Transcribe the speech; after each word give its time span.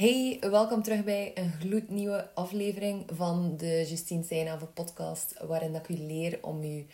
Hey, 0.00 0.38
welkom 0.40 0.82
terug 0.82 1.04
bij 1.04 1.32
een 1.34 1.52
gloednieuwe 1.52 2.34
aflevering 2.34 3.04
van 3.12 3.56
de 3.56 3.84
Justine 3.88 4.22
Seinhaven 4.22 4.72
podcast, 4.72 5.34
waarin 5.46 5.74
ik 5.74 5.88
u 5.88 5.94
leer 5.94 6.38
om 6.42 6.60
uw 6.60 6.84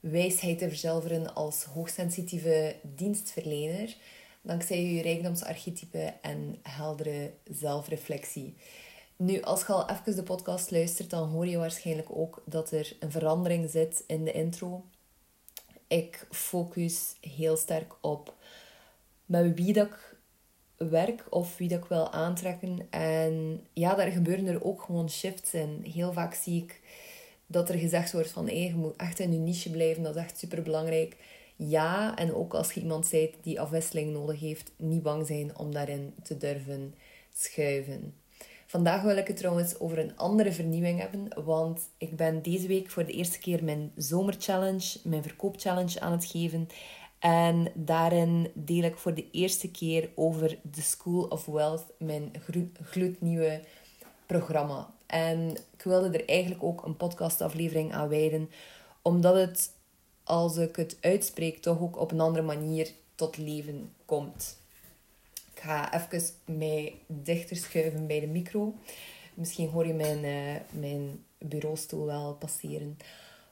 wijsheid 0.00 0.58
te 0.58 0.68
verzilveren 0.68 1.34
als 1.34 1.64
hoogsensitieve 1.64 2.76
dienstverlener, 2.82 3.96
dankzij 4.42 4.78
uw 4.78 5.02
rijkdomsarchetype 5.02 6.14
en 6.20 6.58
heldere 6.62 7.32
zelfreflectie. 7.50 8.56
Nu, 9.16 9.40
als 9.40 9.60
je 9.60 9.72
al 9.72 9.90
even 9.90 10.16
de 10.16 10.22
podcast 10.22 10.70
luistert, 10.70 11.10
dan 11.10 11.28
hoor 11.28 11.46
je 11.46 11.58
waarschijnlijk 11.58 12.08
ook 12.10 12.42
dat 12.44 12.70
er 12.70 12.96
een 13.00 13.10
verandering 13.10 13.70
zit 13.70 14.04
in 14.06 14.24
de 14.24 14.32
intro. 14.32 14.84
Ik 15.86 16.26
focus 16.30 17.16
heel 17.20 17.56
sterk 17.56 17.94
op 18.00 18.34
met 19.26 19.54
wie 19.54 19.72
dat 19.72 19.86
ik 19.86 20.11
werk 20.88 21.24
of 21.30 21.56
wie 21.56 21.68
dat 21.68 21.78
ik 21.78 21.84
wil 21.84 22.12
aantrekken. 22.12 22.86
En 22.90 23.60
ja, 23.72 23.94
daar 23.94 24.10
gebeuren 24.10 24.46
er 24.46 24.64
ook 24.64 24.82
gewoon 24.82 25.10
shifts 25.10 25.54
in. 25.54 25.80
Heel 25.92 26.12
vaak 26.12 26.34
zie 26.34 26.62
ik 26.62 26.80
dat 27.46 27.68
er 27.68 27.78
gezegd 27.78 28.12
wordt 28.12 28.30
van 28.30 28.46
hey, 28.46 28.66
je 28.66 28.74
moet 28.74 28.96
echt 28.96 29.18
in 29.18 29.32
je 29.32 29.38
niche 29.38 29.70
blijven, 29.70 30.02
dat 30.02 30.16
is 30.16 30.22
echt 30.22 30.38
super 30.38 30.62
belangrijk. 30.62 31.16
Ja, 31.56 32.16
en 32.16 32.34
ook 32.34 32.54
als 32.54 32.72
je 32.72 32.80
iemand 32.80 33.10
bent 33.10 33.34
die 33.42 33.60
afwisseling 33.60 34.12
nodig 34.12 34.40
heeft, 34.40 34.72
niet 34.76 35.02
bang 35.02 35.26
zijn 35.26 35.58
om 35.58 35.72
daarin 35.72 36.14
te 36.22 36.36
durven 36.36 36.94
schuiven. 37.32 38.14
Vandaag 38.66 39.02
wil 39.02 39.16
ik 39.16 39.26
het 39.26 39.36
trouwens 39.36 39.78
over 39.78 39.98
een 39.98 40.16
andere 40.16 40.52
vernieuwing 40.52 41.00
hebben, 41.00 41.44
want 41.44 41.80
ik 41.98 42.16
ben 42.16 42.42
deze 42.42 42.66
week 42.66 42.90
voor 42.90 43.06
de 43.06 43.12
eerste 43.12 43.38
keer 43.38 43.64
mijn 43.64 43.92
zomerchallenge, 43.96 44.98
mijn 45.04 45.22
verkoopchallenge 45.22 46.00
aan 46.00 46.12
het 46.12 46.24
geven. 46.24 46.68
En 47.22 47.72
daarin 47.74 48.50
deel 48.54 48.82
ik 48.82 48.96
voor 48.96 49.14
de 49.14 49.30
eerste 49.30 49.70
keer 49.70 50.10
over 50.14 50.58
The 50.70 50.82
School 50.82 51.24
of 51.24 51.46
Wealth, 51.46 51.84
mijn 51.98 52.32
gloednieuwe 52.82 53.60
programma. 54.26 54.94
En 55.06 55.50
ik 55.50 55.82
wilde 55.82 56.18
er 56.18 56.28
eigenlijk 56.28 56.62
ook 56.62 56.84
een 56.84 56.96
podcastaflevering 56.96 57.92
aan 57.92 58.08
wijden, 58.08 58.50
omdat 59.02 59.34
het, 59.34 59.72
als 60.24 60.56
ik 60.56 60.76
het 60.76 60.96
uitspreek, 61.00 61.58
toch 61.58 61.80
ook 61.80 62.00
op 62.00 62.10
een 62.10 62.20
andere 62.20 62.44
manier 62.44 62.92
tot 63.14 63.36
leven 63.36 63.92
komt. 64.04 64.58
Ik 65.54 65.60
ga 65.60 65.94
even 65.94 66.22
mij 66.44 66.94
dichter 67.06 67.56
schuiven 67.56 68.06
bij 68.06 68.20
de 68.20 68.26
micro. 68.26 68.74
Misschien 69.34 69.68
hoor 69.68 69.86
je 69.86 69.94
mijn, 69.94 70.24
uh, 70.24 70.80
mijn 70.80 71.24
bureaustoel 71.38 72.06
wel 72.06 72.34
passeren. 72.34 72.98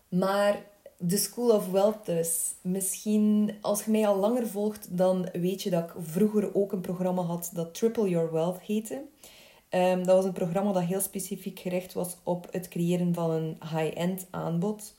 Maar 0.09 0.63
de 1.03 1.17
School 1.17 1.51
of 1.51 1.71
Wealth 1.71 2.07
dus. 2.07 2.55
Misschien, 2.61 3.55
als 3.61 3.85
je 3.85 3.91
mij 3.91 4.07
al 4.07 4.17
langer 4.17 4.47
volgt, 4.47 4.97
dan 4.97 5.29
weet 5.33 5.63
je 5.63 5.71
dat 5.71 5.85
ik 5.85 5.95
vroeger 5.99 6.55
ook 6.55 6.73
een 6.73 6.81
programma 6.81 7.23
had 7.23 7.51
dat 7.53 7.75
Triple 7.75 8.09
Your 8.09 8.33
Wealth 8.33 8.61
heette. 8.61 9.03
Um, 9.71 10.07
dat 10.07 10.17
was 10.17 10.25
een 10.25 10.33
programma 10.33 10.73
dat 10.73 10.83
heel 10.83 11.01
specifiek 11.01 11.59
gericht 11.59 11.93
was 11.93 12.17
op 12.23 12.47
het 12.51 12.69
creëren 12.69 13.15
van 13.15 13.31
een 13.31 13.59
high-end 13.61 14.27
aanbod. 14.31 14.95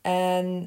En 0.00 0.46
uh, 0.46 0.66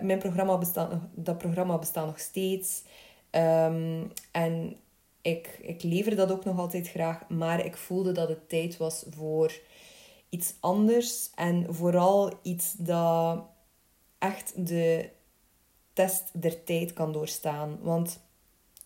mijn 0.00 0.18
programma 0.18 0.58
bestaat 0.58 0.92
dat 1.14 1.38
programma 1.38 1.78
bestaat 1.78 2.06
nog 2.06 2.18
steeds. 2.18 2.82
Um, 3.30 4.12
en 4.30 4.76
ik, 5.22 5.58
ik 5.62 5.82
lever 5.82 6.16
dat 6.16 6.32
ook 6.32 6.44
nog 6.44 6.58
altijd 6.58 6.88
graag. 6.88 7.28
Maar 7.28 7.64
ik 7.64 7.76
voelde 7.76 8.12
dat 8.12 8.28
het 8.28 8.48
tijd 8.48 8.76
was 8.76 9.04
voor 9.10 9.52
iets 10.28 10.54
anders. 10.60 11.30
En 11.34 11.66
vooral 11.74 12.32
iets 12.42 12.74
dat 12.78 13.52
echt 14.24 14.66
de 14.66 15.08
test 15.92 16.30
der 16.32 16.64
tijd 16.64 16.92
kan 16.92 17.12
doorstaan. 17.12 17.78
Want 17.80 18.20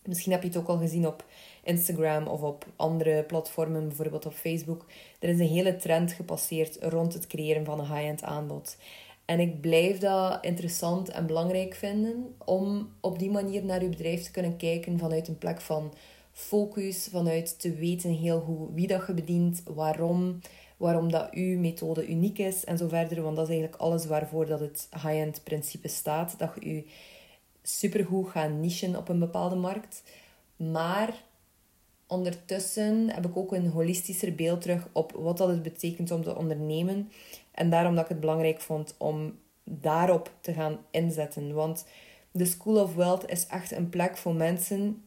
misschien 0.03 0.31
heb 0.31 0.41
je 0.41 0.47
het 0.47 0.57
ook 0.57 0.67
al 0.67 0.77
gezien 0.77 1.07
op 1.07 1.25
Instagram 1.63 2.27
of 2.27 2.41
op 2.41 2.65
andere 2.75 3.23
platformen, 3.23 3.87
bijvoorbeeld 3.87 4.25
op 4.25 4.33
Facebook. 4.33 4.85
Er 5.19 5.29
is 5.29 5.39
een 5.39 5.47
hele 5.47 5.75
trend 5.75 6.11
gepasseerd 6.11 6.77
rond 6.81 7.13
het 7.13 7.27
creëren 7.27 7.65
van 7.65 7.79
een 7.79 7.95
high-end 7.95 8.23
aanbod. 8.23 8.77
En 9.25 9.39
ik 9.39 9.61
blijf 9.61 9.97
dat 9.97 10.45
interessant 10.45 11.09
en 11.09 11.25
belangrijk 11.25 11.75
vinden 11.75 12.35
om 12.45 12.93
op 12.99 13.19
die 13.19 13.31
manier 13.31 13.65
naar 13.65 13.81
uw 13.81 13.89
bedrijf 13.89 14.23
te 14.23 14.31
kunnen 14.31 14.57
kijken 14.57 14.99
vanuit 14.99 15.27
een 15.27 15.37
plek 15.37 15.61
van 15.61 15.93
focus, 16.31 17.07
vanuit 17.11 17.59
te 17.59 17.73
weten 17.73 18.11
heel 18.11 18.39
goed 18.39 18.69
wie 18.73 18.87
dat 18.87 19.07
je 19.07 19.13
bedient, 19.13 19.63
waarom, 19.65 20.39
waarom 20.79 21.11
dat 21.11 21.29
uw 21.31 21.59
methode 21.59 22.07
uniek 22.07 22.37
is 22.37 22.65
en 22.65 22.77
zo 22.77 22.87
verder. 22.87 23.21
Want 23.21 23.35
dat 23.35 23.45
is 23.45 23.51
eigenlijk 23.51 23.81
alles 23.81 24.05
waarvoor 24.05 24.45
dat 24.45 24.59
het 24.59 24.87
high-end 24.91 25.43
principe 25.43 25.87
staat. 25.87 26.35
Dat 26.37 26.51
je 26.59 26.75
je 26.75 26.85
supergoed 27.63 28.29
gaat 28.29 28.51
nichen 28.51 28.95
op 28.95 29.09
een 29.09 29.19
bepaalde 29.19 29.55
markt. 29.55 30.03
Maar 30.55 31.23
ondertussen 32.07 33.09
heb 33.09 33.25
ik 33.25 33.37
ook 33.37 33.51
een 33.51 33.67
holistischer 33.67 34.35
beeld 34.35 34.61
terug 34.61 34.87
op 34.91 35.11
wat 35.11 35.37
dat 35.37 35.47
het 35.49 35.63
betekent 35.63 36.11
om 36.11 36.23
te 36.23 36.35
ondernemen. 36.35 37.11
En 37.51 37.69
daarom 37.69 37.95
dat 37.95 38.03
ik 38.03 38.09
het 38.09 38.19
belangrijk 38.19 38.61
vond 38.61 38.95
om 38.97 39.39
daarop 39.63 40.31
te 40.41 40.53
gaan 40.53 40.77
inzetten. 40.91 41.53
Want 41.53 41.85
de 42.31 42.45
School 42.45 42.81
of 42.83 42.95
Wealth 42.95 43.29
is 43.29 43.47
echt 43.47 43.71
een 43.71 43.89
plek 43.89 44.17
voor 44.17 44.33
mensen 44.33 45.03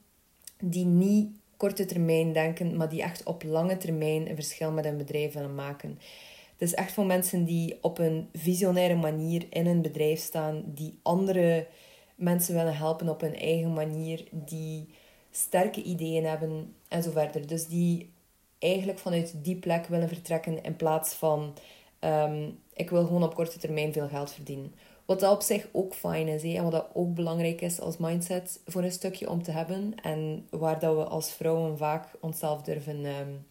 die 0.58 0.84
niet 0.84 1.36
korte 1.62 1.84
termijn 1.84 2.32
denken, 2.32 2.76
maar 2.76 2.88
die 2.88 3.02
echt 3.02 3.22
op 3.24 3.42
lange 3.42 3.76
termijn 3.76 4.28
een 4.28 4.34
verschil 4.34 4.72
met 4.72 4.84
hun 4.84 4.96
bedrijf 4.96 5.32
willen 5.32 5.54
maken. 5.54 5.98
Het 6.52 6.68
is 6.70 6.74
echt 6.74 6.92
voor 6.92 7.06
mensen 7.06 7.44
die 7.44 7.78
op 7.80 7.98
een 7.98 8.28
visionaire 8.32 8.94
manier 8.94 9.46
in 9.50 9.66
een 9.66 9.82
bedrijf 9.82 10.20
staan, 10.20 10.62
die 10.66 10.98
andere 11.02 11.66
mensen 12.14 12.54
willen 12.54 12.76
helpen 12.76 13.08
op 13.08 13.20
hun 13.20 13.36
eigen 13.36 13.72
manier, 13.72 14.24
die 14.30 14.88
sterke 15.30 15.82
ideeën 15.82 16.24
hebben 16.24 16.74
en 16.88 17.02
zo 17.02 17.10
verder. 17.10 17.46
Dus 17.46 17.66
die 17.66 18.10
eigenlijk 18.58 18.98
vanuit 18.98 19.34
die 19.42 19.56
plek 19.56 19.86
willen 19.86 20.08
vertrekken 20.08 20.62
in 20.62 20.76
plaats 20.76 21.14
van 21.14 21.54
ehm, 21.98 22.50
ik 22.74 22.90
wil 22.90 23.04
gewoon 23.06 23.22
op 23.22 23.34
korte 23.34 23.58
termijn 23.58 23.92
veel 23.92 24.08
geld 24.08 24.32
verdienen. 24.32 24.74
Wat 25.12 25.20
dat 25.20 25.32
op 25.32 25.42
zich 25.42 25.68
ook 25.72 25.94
fijn 25.94 26.28
is. 26.28 26.42
En 26.42 26.62
wat 26.62 26.72
dat 26.72 26.88
ook 26.92 27.14
belangrijk 27.14 27.60
is 27.60 27.80
als 27.80 27.96
mindset 27.96 28.60
voor 28.66 28.82
een 28.82 28.92
stukje 28.92 29.30
om 29.30 29.42
te 29.42 29.50
hebben. 29.50 29.94
En 30.02 30.46
waar 30.50 30.78
dat 30.78 30.96
we 30.96 31.04
als 31.04 31.30
vrouwen 31.30 31.78
vaak 31.78 32.08
onszelf 32.20 32.62
durven 32.62 33.04
um, 33.04 33.46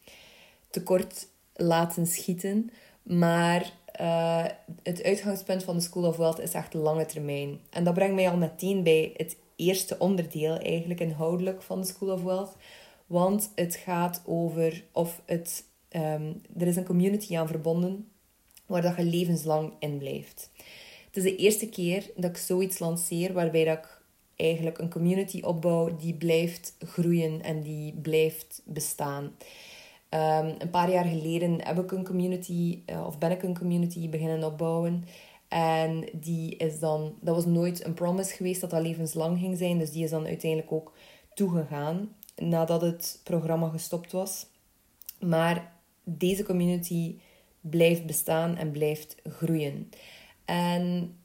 tekort 0.70 1.28
laten 1.54 2.08
schieten. 2.08 2.72
Maar 3.04 3.74
uh, 4.02 4.46
het 4.84 5.04
uitgangspunt 5.04 5.64
van 5.64 5.76
de 5.76 5.82
School 5.82 6.08
of 6.08 6.18
Wealth 6.18 6.40
is 6.40 6.54
echt 6.54 6.74
lange 6.74 7.06
termijn. 7.06 7.60
En 7.70 7.84
dat 7.84 7.94
brengt 7.94 8.16
mij 8.16 8.30
al 8.30 8.38
meteen 8.38 8.84
bij 8.84 9.14
het 9.18 9.38
eerste 9.56 9.96
onderdeel, 10.00 10.58
eigenlijk 10.58 11.00
inhoudelijk, 11.00 11.62
van 11.62 11.82
de 11.82 11.88
School 11.88 12.14
of 12.14 12.24
Wealth. 12.24 12.56
Want 13.08 13.52
het 13.56 13.76
gaat 13.76 14.22
over 14.26 14.84
of 14.92 15.22
het. 15.26 15.64
Um, 15.96 16.42
er 16.58 16.68
is 16.68 16.76
een 16.76 16.86
community 16.86 17.38
aan 17.38 17.48
verbonden 17.48 18.08
waar 18.66 18.82
dat 18.82 18.96
je 18.98 19.04
levenslang 19.04 19.74
in 19.80 19.98
blijft. 19.98 20.50
Het 21.12 21.24
is 21.24 21.32
de 21.32 21.36
eerste 21.36 21.70
keer 21.70 22.12
dat 22.16 22.30
ik 22.30 22.38
zoiets 22.38 22.80
lanceer 22.80 23.34
waarbij 23.34 23.66
dat 23.66 23.78
ik 23.78 24.02
eigenlijk 24.36 24.78
een 24.78 24.90
community 24.90 25.42
opbouw 25.42 25.96
die 25.96 26.14
blijft 26.14 26.76
groeien 26.80 27.42
en 27.42 27.62
die 27.62 27.94
blijft 27.94 28.62
bestaan. 28.66 29.24
Um, 29.24 30.56
een 30.58 30.70
paar 30.70 30.92
jaar 30.92 31.06
geleden 31.06 31.66
heb 31.66 31.80
ik 31.80 31.92
een 31.92 32.06
community, 32.06 32.82
uh, 32.86 33.06
of 33.06 33.18
ben 33.18 33.32
ik 33.32 33.44
een 33.44 33.58
community 33.58 34.10
beginnen 34.10 34.44
opbouwen. 34.44 35.04
En 35.48 36.06
die 36.14 36.56
is 36.56 36.80
dan, 36.80 37.16
dat 37.22 37.36
was 37.36 37.46
nooit 37.46 37.86
een 37.86 37.94
promise 37.94 38.36
geweest 38.36 38.62
dat 38.62 38.70
dat 38.70 38.82
levenslang 38.82 39.40
ging 39.40 39.58
zijn. 39.58 39.78
Dus 39.78 39.92
die 39.92 40.04
is 40.04 40.10
dan 40.10 40.26
uiteindelijk 40.26 40.72
ook 40.72 40.94
toegegaan 41.34 42.16
nadat 42.36 42.82
het 42.82 43.20
programma 43.24 43.70
gestopt 43.70 44.12
was. 44.12 44.46
Maar 45.20 45.74
deze 46.04 46.44
community 46.44 47.16
blijft 47.62 48.06
bestaan 48.06 48.58
en 48.58 48.72
blijft 48.72 49.16
groeien. 49.24 49.90
En 50.52 51.16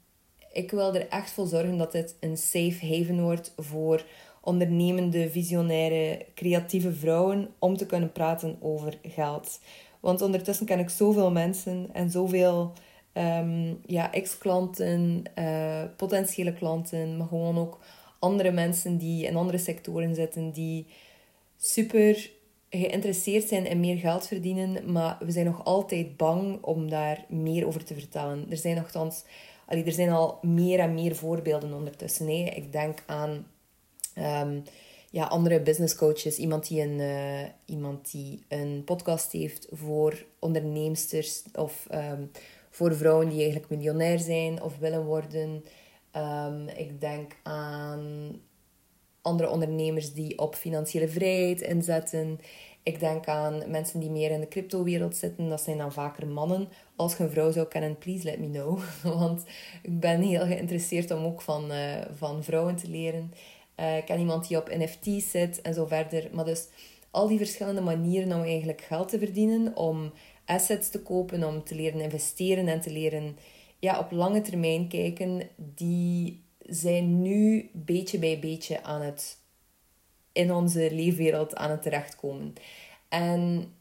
ik 0.51 0.71
wil 0.71 0.95
er 0.95 1.07
echt 1.07 1.31
voor 1.31 1.47
zorgen 1.47 1.77
dat 1.77 1.91
dit 1.91 2.15
een 2.19 2.37
safe 2.37 2.85
haven 2.85 3.21
wordt 3.21 3.53
voor 3.57 4.05
ondernemende, 4.41 5.29
visionaire, 5.29 6.25
creatieve 6.35 6.93
vrouwen 6.93 7.49
om 7.59 7.77
te 7.77 7.85
kunnen 7.85 8.11
praten 8.11 8.57
over 8.59 8.97
geld. 9.01 9.59
Want 9.99 10.21
ondertussen 10.21 10.65
ken 10.65 10.79
ik 10.79 10.89
zoveel 10.89 11.31
mensen 11.31 11.89
en 11.93 12.09
zoveel 12.09 12.73
um, 13.13 13.79
ja, 13.85 14.13
ex-klanten, 14.13 15.23
uh, 15.39 15.83
potentiële 15.97 16.53
klanten, 16.53 17.17
maar 17.17 17.27
gewoon 17.27 17.57
ook 17.57 17.79
andere 18.19 18.51
mensen 18.51 18.97
die 18.97 19.25
in 19.25 19.35
andere 19.35 19.57
sectoren 19.57 20.15
zitten, 20.15 20.51
die 20.51 20.87
super 21.57 22.29
geïnteresseerd 22.77 23.47
zijn 23.47 23.65
in 23.65 23.79
meer 23.79 23.97
geld 23.97 24.27
verdienen, 24.27 24.91
maar 24.91 25.17
we 25.19 25.31
zijn 25.31 25.45
nog 25.45 25.63
altijd 25.65 26.17
bang 26.17 26.63
om 26.63 26.89
daar 26.89 27.25
meer 27.27 27.67
over 27.67 27.83
te 27.83 27.93
vertellen. 27.93 28.45
Er 28.49 28.57
zijn 28.57 28.75
nogthans, 28.75 29.23
allee, 29.65 29.83
er 29.83 29.91
zijn 29.91 30.09
al 30.09 30.39
meer 30.41 30.79
en 30.79 30.93
meer 30.93 31.15
voorbeelden 31.15 31.73
ondertussen. 31.73 32.27
Hè. 32.27 32.51
Ik 32.55 32.71
denk 32.71 33.03
aan 33.05 33.47
um, 34.17 34.63
ja, 35.09 35.25
andere 35.25 35.61
business 35.61 35.95
coaches, 35.95 36.37
iemand 36.37 36.67
die, 36.67 36.81
een, 36.81 36.99
uh, 36.99 37.49
iemand 37.65 38.11
die 38.11 38.45
een 38.47 38.83
podcast 38.85 39.31
heeft 39.31 39.67
voor 39.71 40.25
onderneemsters 40.39 41.43
of 41.53 41.87
um, 41.91 42.31
voor 42.69 42.95
vrouwen 42.95 43.29
die 43.29 43.41
eigenlijk 43.41 43.69
miljonair 43.69 44.19
zijn 44.19 44.61
of 44.61 44.77
willen 44.77 45.05
worden. 45.05 45.63
Um, 46.15 46.67
ik 46.67 47.01
denk 47.01 47.35
aan 47.43 48.31
andere 49.27 49.49
ondernemers 49.49 50.13
die 50.13 50.39
op 50.39 50.55
financiële 50.55 51.07
vrijheid 51.07 51.61
inzetten. 51.61 52.39
Ik 52.83 52.99
denk 52.99 53.27
aan 53.27 53.63
mensen 53.67 53.99
die 53.99 54.09
meer 54.09 54.31
in 54.31 54.39
de 54.39 54.47
crypto-wereld 54.47 55.15
zitten. 55.15 55.49
Dat 55.49 55.61
zijn 55.61 55.77
dan 55.77 55.93
vaker 55.93 56.27
mannen. 56.27 56.69
Als 56.95 57.17
je 57.17 57.23
een 57.23 57.29
vrouw 57.29 57.51
zou 57.51 57.67
kennen, 57.67 57.97
please 57.97 58.23
let 58.23 58.39
me 58.39 58.49
know. 58.49 58.79
Want 59.19 59.43
ik 59.81 59.99
ben 59.99 60.21
heel 60.21 60.45
geïnteresseerd 60.45 61.11
om 61.11 61.25
ook 61.25 61.41
van, 61.41 61.71
uh, 61.71 62.01
van 62.15 62.43
vrouwen 62.43 62.75
te 62.75 62.89
leren. 62.89 63.33
Uh, 63.79 63.97
ik 63.97 64.05
ken 64.05 64.19
iemand 64.19 64.47
die 64.47 64.57
op 64.57 64.69
NFT's 64.69 65.31
zit 65.31 65.61
en 65.61 65.73
zo 65.73 65.85
verder. 65.85 66.29
Maar 66.33 66.45
dus 66.45 66.67
al 67.11 67.27
die 67.27 67.37
verschillende 67.37 67.81
manieren 67.81 68.37
om 68.37 68.43
eigenlijk 68.43 68.81
geld 68.81 69.09
te 69.09 69.19
verdienen. 69.19 69.75
Om 69.75 70.11
assets 70.45 70.89
te 70.89 71.01
kopen, 71.01 71.43
om 71.43 71.63
te 71.63 71.75
leren 71.75 72.01
investeren 72.01 72.67
en 72.67 72.81
te 72.81 72.91
leren 72.91 73.37
ja, 73.79 73.99
op 73.99 74.11
lange 74.11 74.41
termijn 74.41 74.87
kijken. 74.87 75.49
Die 75.55 76.43
zijn 76.67 77.21
nu 77.21 77.69
beetje 77.73 78.19
bij 78.19 78.39
beetje 78.39 78.83
aan 78.83 79.01
het 79.01 79.37
in 80.31 80.53
onze 80.53 80.91
leefwereld 80.91 81.55
aan 81.55 81.71
het 81.71 81.81
terechtkomen. 81.81 82.53
En 83.09 83.73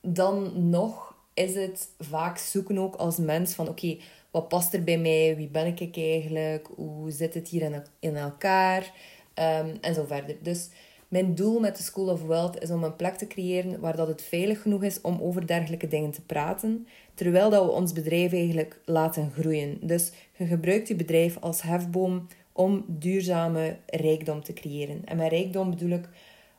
dan 0.00 0.68
nog 0.70 1.14
is 1.34 1.54
het 1.54 1.88
vaak 1.98 2.38
zoeken 2.38 2.78
ook 2.78 2.94
als 2.94 3.16
mens 3.16 3.54
van 3.54 3.68
oké, 3.68 3.96
wat 4.30 4.48
past 4.48 4.74
er 4.74 4.84
bij 4.84 4.98
mij? 4.98 5.36
Wie 5.36 5.48
ben 5.48 5.66
ik 5.66 5.96
eigenlijk? 5.96 6.68
Hoe 6.74 7.10
zit 7.10 7.34
het 7.34 7.48
hier 7.48 7.62
in, 7.62 7.84
in 7.98 8.16
elkaar? 8.16 8.92
Um, 9.34 9.78
en 9.80 9.94
zo 9.94 10.04
verder. 10.04 10.36
Dus 10.42 10.68
mijn 11.12 11.34
doel 11.34 11.60
met 11.60 11.76
de 11.76 11.82
School 11.82 12.08
of 12.08 12.22
Wealth 12.22 12.62
is 12.62 12.70
om 12.70 12.84
een 12.84 12.96
plek 12.96 13.14
te 13.14 13.26
creëren 13.26 13.80
waar 13.80 13.96
dat 13.96 14.08
het 14.08 14.22
veilig 14.22 14.62
genoeg 14.62 14.82
is 14.82 15.00
om 15.00 15.20
over 15.20 15.46
dergelijke 15.46 15.86
dingen 15.86 16.10
te 16.10 16.22
praten, 16.22 16.86
terwijl 17.14 17.50
dat 17.50 17.64
we 17.64 17.70
ons 17.70 17.92
bedrijf 17.92 18.32
eigenlijk 18.32 18.80
laten 18.84 19.30
groeien. 19.30 19.78
Dus 19.80 20.12
je 20.36 20.46
gebruikt 20.46 20.88
je 20.88 20.94
bedrijf 20.94 21.38
als 21.40 21.62
hefboom 21.62 22.26
om 22.52 22.84
duurzame 22.88 23.76
rijkdom 23.86 24.42
te 24.42 24.52
creëren. 24.52 25.04
En 25.04 25.16
met 25.16 25.30
rijkdom 25.30 25.70
bedoel 25.70 25.90
ik 25.90 26.08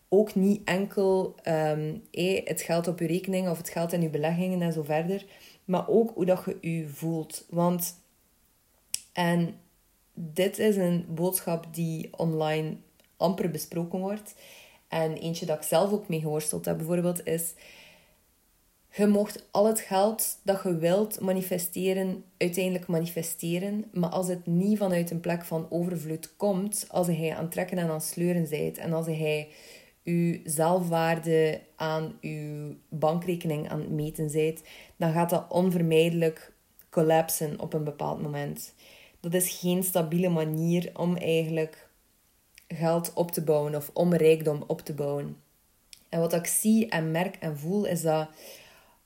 ook 0.09 0.35
niet 0.35 0.61
enkel 0.65 1.35
um, 1.47 2.03
het 2.43 2.61
geld 2.61 2.87
op 2.87 2.99
je 2.99 3.07
rekening 3.07 3.49
of 3.49 3.57
het 3.57 3.69
geld 3.69 3.93
in 3.93 4.01
je 4.01 4.09
beleggingen 4.09 4.61
en 4.61 4.73
zo 4.73 4.83
verder, 4.83 5.25
maar 5.65 5.89
ook 5.89 6.11
hoe 6.15 6.25
dat 6.25 6.43
je 6.61 6.77
je 6.77 6.87
voelt. 6.87 7.45
Want, 7.49 7.95
en 9.13 9.55
dit 10.13 10.59
is 10.59 10.75
een 10.75 11.05
boodschap 11.09 11.73
die 11.73 12.09
online 12.17 12.75
amper 13.17 13.51
besproken 13.51 13.99
wordt. 13.99 14.35
En 14.87 15.13
eentje 15.13 15.45
dat 15.45 15.57
ik 15.57 15.63
zelf 15.63 15.91
ook 15.91 16.07
mee 16.07 16.19
geworsteld 16.19 16.65
heb 16.65 16.77
bijvoorbeeld 16.77 17.25
is 17.25 17.53
je 18.95 19.07
mocht 19.07 19.47
al 19.51 19.67
het 19.67 19.79
geld 19.79 20.39
dat 20.43 20.63
je 20.63 20.77
wilt 20.77 21.19
manifesteren, 21.19 22.23
uiteindelijk 22.37 22.87
manifesteren. 22.87 23.85
Maar 23.93 24.09
als 24.09 24.27
het 24.27 24.45
niet 24.45 24.77
vanuit 24.77 25.11
een 25.11 25.19
plek 25.19 25.45
van 25.45 25.67
overvloed 25.69 26.35
komt, 26.35 26.85
als 26.89 27.07
hij 27.07 27.35
aan 27.35 27.41
het 27.41 27.51
trekken 27.51 27.77
en 27.77 27.87
aan 27.87 27.93
het 27.93 28.03
sleuren 28.03 28.49
bent 28.49 28.77
en 28.77 28.93
als 28.93 29.05
hij 29.05 29.47
je 30.01 30.41
zelfwaarde 30.43 31.61
aan 31.75 32.17
je 32.21 32.75
bankrekening 32.89 33.69
aan 33.69 33.79
het 33.79 33.89
meten 33.89 34.31
bent, 34.31 34.61
dan 34.97 35.11
gaat 35.11 35.29
dat 35.29 35.45
onvermijdelijk 35.49 36.53
collapsen 36.89 37.59
op 37.59 37.73
een 37.73 37.83
bepaald 37.83 38.21
moment. 38.21 38.73
Dat 39.19 39.33
is 39.33 39.59
geen 39.59 39.83
stabiele 39.83 40.29
manier 40.29 40.91
om 40.93 41.15
eigenlijk 41.15 41.82
geld 42.67 43.13
op 43.13 43.31
te 43.31 43.43
bouwen 43.43 43.75
of 43.75 43.89
om 43.93 44.13
rijkdom 44.13 44.63
op 44.67 44.81
te 44.81 44.93
bouwen. 44.93 45.37
En 46.09 46.19
wat 46.19 46.33
ik 46.33 46.45
zie 46.45 46.89
en 46.89 47.11
merk 47.11 47.35
en 47.35 47.57
voel 47.57 47.85
is 47.85 48.01
dat 48.01 48.27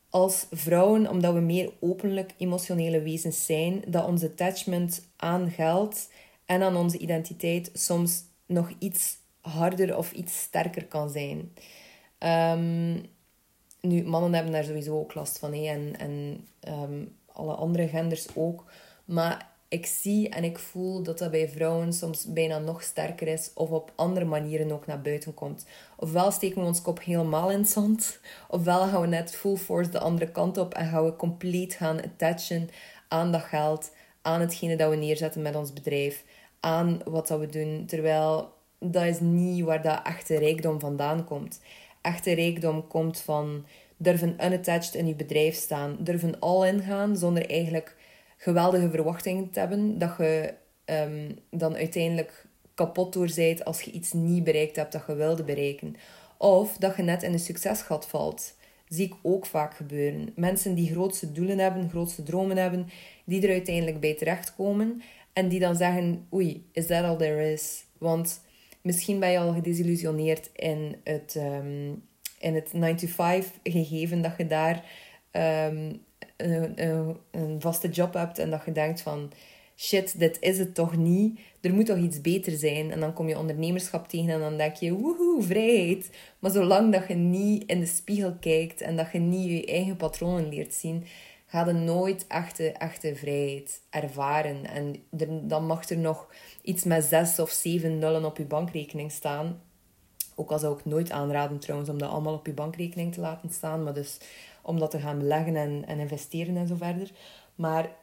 als 0.09 0.45
vrouwen, 0.51 1.09
omdat 1.09 1.33
we 1.33 1.39
meer 1.39 1.71
openlijk 1.80 2.33
emotionele 2.38 3.01
wezens 3.01 3.45
zijn, 3.45 3.83
dat 3.88 4.06
ons 4.06 4.24
attachment 4.24 5.07
aan 5.15 5.51
geld 5.51 6.09
en 6.45 6.62
aan 6.62 6.75
onze 6.75 6.98
identiteit 6.98 7.69
soms 7.74 8.24
nog 8.45 8.71
iets 8.80 9.18
harder 9.42 9.98
of 9.98 10.12
iets 10.12 10.42
sterker 10.42 10.86
kan 10.86 11.09
zijn. 11.09 11.54
Um, 12.19 13.06
nu, 13.81 14.04
mannen 14.04 14.33
hebben 14.33 14.51
daar 14.51 14.63
sowieso 14.63 15.00
ook 15.00 15.13
last 15.13 15.39
van, 15.39 15.54
hè, 15.54 15.68
en, 15.68 15.95
en 16.00 16.48
um, 16.68 17.15
alle 17.25 17.54
andere 17.54 17.88
genders 17.88 18.27
ook. 18.36 18.65
Maar 19.06 19.51
ik 19.69 19.86
zie 19.86 20.30
en 20.30 20.44
ik 20.44 20.60
voel 20.60 21.04
dat 21.04 21.18
dat 21.18 21.31
bij 21.31 21.50
vrouwen 21.50 21.94
soms 21.94 22.25
bijna 22.34 22.58
nog 22.58 22.84
sterker 22.84 23.28
is 23.28 23.52
of 23.54 23.69
op 23.69 23.92
andere 23.96 24.25
manieren 24.25 24.72
ook 24.72 24.86
naar 24.86 25.02
buiten 25.02 25.34
komt. 25.34 25.66
Ofwel 25.98 26.31
steken 26.31 26.62
we 26.62 26.68
ons 26.68 26.81
kop 26.81 27.04
helemaal 27.04 27.52
in 27.52 27.60
het 27.60 27.69
zand, 27.69 28.19
ofwel 28.48 28.88
gaan 28.88 29.02
we 29.02 29.08
net 29.08 29.31
full 29.31 29.56
force 29.56 29.90
de 29.90 30.00
andere 30.00 30.31
kant 30.31 30.58
op 30.58 30.74
en 30.74 30.88
gaan 30.88 31.06
we 31.06 31.16
compleet 31.16 31.74
gaan 31.74 32.02
attachen 32.02 32.69
aan 33.08 33.31
dat 33.31 33.42
geld, 33.42 33.92
aan 34.22 34.40
hetgene 34.42 34.75
dat 34.75 34.90
we 34.90 34.96
neerzetten 34.96 35.42
met 35.42 35.56
ons 35.56 35.74
bedrijf, 35.74 36.24
aan 36.60 37.02
wat 37.06 37.28
dat 37.28 37.40
we 37.40 37.48
doen. 37.48 37.84
Terwijl 37.86 38.54
dat 38.80 39.04
is 39.04 39.19
niet 39.19 39.64
waar 39.64 39.81
dat 39.81 40.00
echte 40.04 40.38
rijkdom 40.38 40.80
vandaan 40.80 41.25
komt. 41.25 41.62
Echte 42.02 42.34
rijkdom 42.34 42.88
komt 42.88 43.19
van 43.19 43.66
durven 43.98 44.38
unattached 44.46 44.96
in 44.96 45.08
je 45.08 45.16
bedrijf 45.16 45.56
staan, 45.56 45.98
durven 46.00 46.40
all 46.40 46.68
in 46.68 46.81
gaan 46.81 47.18
zonder 47.18 47.50
eigenlijk 47.50 47.96
geweldige 48.38 48.89
verwachtingen 48.89 49.50
te 49.51 49.60
hebben, 49.60 49.98
dat 49.98 50.16
je 50.18 50.54
um, 50.86 51.39
dan 51.50 51.75
uiteindelijk 51.75 52.45
kapot 52.74 53.13
door 53.13 53.30
bent 53.36 53.66
als 53.66 53.81
je 53.81 53.92
iets 53.92 54.13
niet 54.13 54.44
bereikt 54.44 54.75
hebt 54.75 54.92
dat 54.92 55.04
je 55.07 55.16
wilde 55.16 55.44
bereiken. 55.44 55.95
Of 56.38 56.78
dat 56.78 56.95
je 56.95 57.04
net 57.04 57.24
in 57.24 57.34
een 57.34 57.39
succesgat 57.39 58.07
valt. 58.07 58.56
Zie 58.88 59.06
ik 59.06 59.13
ook 59.22 59.45
vaak 59.45 59.74
gebeuren. 59.74 60.31
Mensen 60.36 60.75
die 60.75 60.92
grootste 60.92 61.31
doelen 61.31 61.57
hebben, 61.57 61.89
grootste 61.89 62.24
dromen 62.24 62.57
hebben, 62.57 62.88
die 63.25 63.42
er 63.42 63.50
uiteindelijk 63.50 64.00
bij 64.00 64.13
terechtkomen 64.13 65.01
en 65.33 65.48
die 65.48 65.60
dan 65.60 65.75
zeggen: 65.75 66.28
Oei, 66.33 66.69
is 66.72 66.86
that 66.86 67.04
all 67.04 67.18
there 67.18 67.51
is? 67.51 67.86
Want 67.98 68.42
misschien 68.81 69.19
ben 69.19 69.30
je 69.31 69.40
al 69.40 69.54
gedesillusioneerd 69.54 70.50
in 70.56 70.95
het, 71.04 71.36
um, 71.38 72.04
in 72.40 72.56
het 72.56 72.72
9-to-5 72.75 73.62
gegeven 73.63 74.22
dat 74.22 74.33
je 74.38 74.48
daar 74.48 74.86
um, 75.31 76.06
een, 76.38 77.62
vaste 77.62 77.89
job 77.89 78.13
hebt 78.13 78.39
en 78.39 78.50
dat 78.50 78.62
je 78.66 78.72
denkt 78.72 79.01
van 79.01 79.31
shit, 79.78 80.19
dit 80.19 80.38
is 80.39 80.60
het 80.60 80.75
toch 80.75 80.98
niet. 80.98 81.39
Er 81.62 81.74
moet 81.74 81.86
toch 81.86 81.98
iets 81.98 82.22
beter 82.22 82.57
zijn. 82.57 82.92
En 82.92 83.00
dan 83.00 83.13
kom 83.13 83.28
je 83.28 83.38
ondernemerschap 83.38 84.07
tegen 84.07 84.30
en 84.30 84.39
dan 84.39 84.57
denk 84.57 84.75
je, 84.75 84.94
woehoe, 84.94 85.44
vrijheid. 85.44 86.10
Maar 86.39 86.51
zolang 86.51 86.92
dat 86.92 87.07
je 87.07 87.13
niet 87.13 87.69
in 87.69 87.80
de 87.80 87.86
spiegel 87.86 88.36
kijkt 88.39 88.81
en 88.81 88.95
dat 88.95 89.12
je 89.12 89.19
niet 89.19 89.50
je 89.50 89.66
eigen 89.66 89.95
patronen 89.95 90.50
leert 90.50 90.74
zien, 90.74 91.06
ga 91.45 91.66
je 91.66 91.74
nooit 91.74 92.25
echte, 92.28 92.72
echte 92.72 93.16
vrijheid 93.16 93.81
ervaren. 93.90 94.66
En 94.66 94.95
dan 95.48 95.66
mag 95.66 95.90
er 95.90 95.98
nog 95.98 96.28
iets 96.62 96.83
met 96.83 97.04
zes 97.04 97.40
of 97.40 97.50
zeven 97.50 98.00
nullen 98.00 98.25
op 98.25 98.38
je 98.38 98.45
bankrekening 98.45 99.12
staan. 99.12 99.62
Ook 100.36 100.51
al 100.51 100.60
zou 100.60 100.78
ik 100.78 100.86
nooit 100.86 101.12
aanraden 101.12 101.60
trouwens 101.60 101.90
om 101.90 101.98
dat 101.98 102.10
allemaal 102.10 102.33
op 102.33 102.45
je 102.45 102.54
bankrekening 102.54 103.13
te 103.13 103.19
laten 103.19 103.50
staan. 103.50 103.83
Maar 103.83 103.94
dus 103.94 104.18
om 104.68 104.80
dat 104.80 104.92
te 104.92 105.00
gaan 105.00 105.18
beleggen 105.18 105.56
en, 105.56 105.83
en 105.88 106.00
investeren 106.00 106.57
en 106.57 106.68
zo 106.68 106.76
verder. 106.76 107.12
Maar 107.56 107.95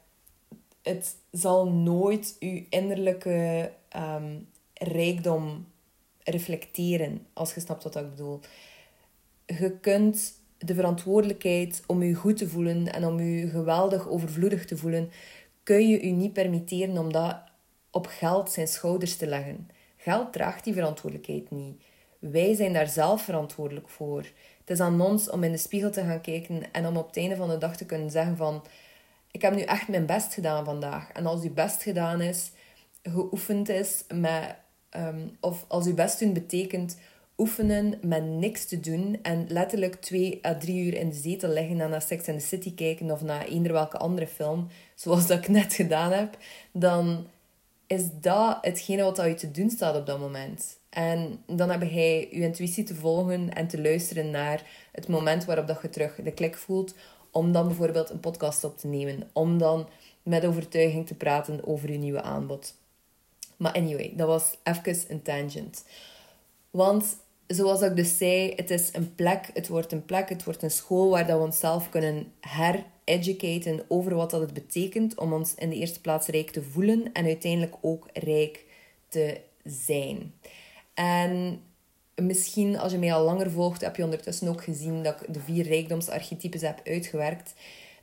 het 0.83 1.17
zal 1.31 1.69
nooit 1.69 2.37
uw 2.41 2.63
innerlijke 2.71 3.71
ehm, 3.89 4.39
rijkdom 4.75 5.67
reflecteren, 6.23 7.27
als 7.33 7.55
je 7.55 7.61
snapt 7.61 7.83
wat 7.83 7.97
ik 7.97 8.11
bedoel. 8.11 8.41
Je 9.47 9.79
kunt 9.81 10.43
de 10.59 10.75
verantwoordelijkheid 10.75 11.83
om 11.87 12.03
je 12.03 12.15
goed 12.15 12.37
te 12.37 12.49
voelen 12.49 12.93
en 12.93 13.05
om 13.05 13.21
je 13.21 13.49
geweldig 13.49 14.09
overvloedig 14.09 14.67
te 14.67 14.77
voelen, 14.77 15.11
kun 15.63 15.89
je 15.89 16.07
je 16.07 16.13
niet 16.13 16.33
permitteren 16.33 16.99
om 16.99 17.13
dat 17.13 17.37
op 17.91 18.07
geld 18.07 18.51
zijn 18.51 18.69
schouders 18.69 19.17
te 19.17 19.27
leggen. 19.27 19.69
Geld 19.97 20.33
draagt 20.33 20.65
die 20.65 20.75
verantwoordelijkheid 20.75 21.51
niet. 21.51 21.83
Wij 22.19 22.55
zijn 22.55 22.73
daar 22.73 22.89
zelf 22.89 23.23
verantwoordelijk 23.23 23.89
voor. 23.89 24.27
Het 24.65 24.77
is 24.79 24.81
aan 24.81 25.01
ons 25.01 25.31
om 25.31 25.43
in 25.43 25.53
de 25.53 25.59
spiegel 25.59 25.91
te 25.91 26.03
gaan 26.03 26.21
kijken 26.21 26.73
en 26.73 26.87
om 26.87 26.97
op 26.97 27.07
het 27.07 27.17
einde 27.17 27.37
van 27.37 27.49
de 27.49 27.59
dag 27.59 27.77
te 27.77 27.87
kunnen 27.87 28.11
zeggen 28.11 28.37
van 28.37 28.65
ik 29.31 29.43
heb 29.43 29.55
nu 29.55 29.63
echt 29.63 29.89
mijn 29.89 30.07
best 30.07 30.35
gedaan 30.35 30.65
vandaag. 30.65 31.11
En 31.13 31.27
als 31.27 31.43
je 31.43 31.51
best 31.51 31.83
gedaan 31.83 32.21
is, 32.21 32.51
geoefend 33.03 33.69
is 33.69 34.05
met, 34.15 34.57
um, 34.97 35.37
of 35.41 35.65
als 35.69 35.85
je 35.87 35.95
best 35.95 36.19
doen 36.19 36.33
betekent 36.33 36.97
oefenen 37.37 37.99
met 38.03 38.25
niks 38.25 38.65
te 38.67 38.81
doen 38.81 39.19
en 39.23 39.47
letterlijk 39.49 39.95
twee 39.95 40.47
à 40.47 40.59
drie 40.59 40.85
uur 40.85 40.95
in 40.95 41.09
de 41.09 41.17
zetel 41.17 41.49
liggen 41.49 41.81
en 41.81 41.91
naar 41.91 42.03
Sex 42.03 42.29
and 42.29 42.41
the 42.41 42.47
City 42.47 42.75
kijken 42.75 43.11
of 43.11 43.23
naar 43.23 43.45
eender 43.45 43.73
welke 43.73 43.99
andere 43.99 44.27
film, 44.27 44.69
zoals 44.95 45.27
dat 45.27 45.39
ik 45.39 45.49
net 45.49 45.75
gedaan 45.75 46.13
heb, 46.13 46.37
dan 46.73 47.27
is 47.95 48.09
dat 48.21 48.59
hetgene 48.61 49.03
wat 49.03 49.17
je 49.17 49.35
te 49.35 49.51
doen 49.51 49.71
staat 49.71 49.97
op 49.97 50.07
dat 50.07 50.19
moment. 50.19 50.79
En 50.91 51.43
dan 51.47 51.71
heb 51.71 51.83
jij 51.83 52.29
je 52.31 52.41
intuïtie 52.41 52.85
te 52.85 52.95
volgen 52.95 53.55
en 53.55 53.67
te 53.67 53.83
luisteren 53.83 54.31
naar 54.31 54.89
het 54.93 55.09
moment 55.09 55.45
waarop 55.45 55.67
dat 55.67 55.83
je 55.83 55.89
terug 55.89 56.15
de 56.15 56.33
klik 56.33 56.57
voelt. 56.57 56.95
Om 57.31 57.53
dan 57.53 57.67
bijvoorbeeld 57.67 58.11
een 58.11 58.21
podcast 58.21 58.65
op 58.65 58.79
te 58.79 58.87
nemen. 58.87 59.31
Om 59.33 59.59
dan 59.59 59.89
met 60.23 60.45
overtuiging 60.45 61.07
te 61.07 61.15
praten 61.15 61.67
over 61.67 61.93
je 61.93 61.99
nieuwe 61.99 62.23
aanbod. 62.23 62.75
Maar 63.57 63.73
anyway, 63.73 64.13
dat 64.17 64.27
was 64.27 64.57
even 64.63 65.05
een 65.09 65.23
tangent. 65.23 65.85
Want 66.71 67.17
zoals 67.47 67.81
ik 67.81 67.97
dus 67.97 68.17
zei, 68.17 68.53
het 68.57 68.71
is 68.71 68.89
een 68.93 69.15
plek, 69.15 69.51
het 69.55 69.69
wordt 69.69 69.93
een 69.93 70.05
plek, 70.05 70.29
het 70.29 70.45
wordt 70.45 70.63
een 70.63 70.71
school 70.71 71.11
waar 71.11 71.27
dat 71.27 71.39
we 71.39 71.45
onszelf 71.45 71.89
kunnen 71.89 72.33
hereducaten 72.41 73.85
over 73.89 74.15
wat 74.15 74.31
dat 74.31 74.41
het 74.41 74.53
betekent 74.53 75.19
om 75.19 75.33
ons 75.33 75.55
in 75.55 75.71
de 75.71 75.77
eerste 75.77 76.01
plaats 76.01 76.27
rijk 76.27 76.51
te 76.51 76.63
voelen 76.63 77.13
en 77.13 77.25
uiteindelijk 77.25 77.75
ook 77.81 78.09
rijk 78.13 78.65
te 79.09 79.41
zijn. 79.65 80.35
En 80.95 81.61
misschien 82.15 82.79
als 82.79 82.93
je 82.93 82.99
mij 82.99 83.15
al 83.15 83.25
langer 83.25 83.51
volgt, 83.51 83.81
heb 83.81 83.97
je 83.97 84.05
ondertussen 84.05 84.49
ook 84.49 84.65
gezien 84.65 85.03
dat 85.03 85.21
ik 85.21 85.35
de 85.35 85.41
vier 85.41 85.65
rijkdomsarchetypes 85.65 86.63
heb 86.63 86.81
uitgewerkt. 86.85 87.55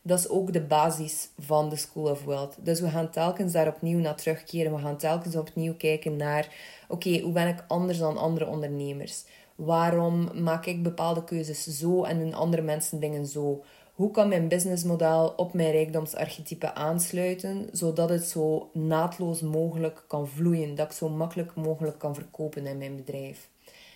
Dat 0.02 0.20
is 0.20 0.30
ook 0.30 0.54
de 0.54 0.62
basis 0.62 1.30
van 1.40 1.70
de 1.70 1.76
School 1.76 2.10
of 2.12 2.24
Wealth. 2.24 2.56
Dus 2.60 2.80
we 2.80 2.90
gaan 2.90 3.10
telkens 3.10 3.52
daar 3.52 3.68
opnieuw 3.68 4.00
naar 4.00 4.16
terugkeren. 4.16 4.74
We 4.74 4.82
gaan 4.82 4.98
telkens 4.98 5.36
opnieuw 5.36 5.76
kijken 5.76 6.16
naar, 6.16 6.56
oké, 6.88 7.20
hoe 7.20 7.32
ben 7.32 7.48
ik 7.48 7.64
anders 7.68 7.98
dan 7.98 8.18
andere 8.18 8.48
ondernemers? 8.48 9.24
Waarom 9.56 10.44
maak 10.44 10.66
ik 10.66 10.84
bepaalde 10.84 11.24
keuzes 11.24 11.64
zo 11.64 12.04
en 12.04 12.20
doen 12.20 12.34
andere 12.34 12.62
mensen 12.62 13.00
dingen 13.00 13.28
zo? 13.28 13.64
Hoe 13.94 14.12
kan 14.12 14.28
mijn 14.28 14.48
businessmodel 14.48 15.34
op 15.36 15.54
mijn 15.54 15.72
rijkdomsarchetype 15.72 16.74
aansluiten, 16.74 17.70
zodat 17.72 18.10
het 18.10 18.24
zo 18.24 18.70
naadloos 18.74 19.42
mogelijk 19.42 20.04
kan 20.08 20.28
vloeien, 20.28 20.76
dat 20.76 20.86
ik 20.86 20.98
zo 20.98 21.10
makkelijk 21.10 21.56
mogelijk 21.56 22.00
kan 22.00 22.16
verkopen 22.16 22.68
in 22.68 22.78
mijn 22.78 22.96
bedrijf? 22.96 23.50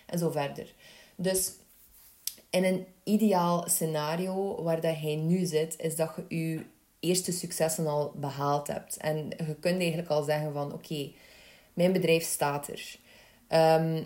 En 0.05 0.19
zo 0.19 0.29
verder. 0.29 0.73
Dus 1.15 1.53
in 2.49 2.63
een 2.63 2.85
ideaal 3.03 3.63
scenario 3.67 4.63
waar 4.63 4.81
dat 4.81 5.01
jij 5.01 5.15
nu 5.15 5.45
zit, 5.45 5.75
is 5.77 5.95
dat 5.95 6.11
je 6.27 6.37
je 6.37 6.65
eerste 6.99 7.31
successen 7.31 7.87
al 7.87 8.11
behaald 8.15 8.67
hebt. 8.67 8.97
En 8.97 9.29
je 9.37 9.55
kunt 9.59 9.79
eigenlijk 9.79 10.09
al 10.09 10.23
zeggen 10.23 10.53
van 10.53 10.73
oké, 10.73 11.11
mijn 11.73 11.91
bedrijf 11.91 12.23
staat 12.23 12.67
er. 12.67 12.97
Ehm, 13.47 14.03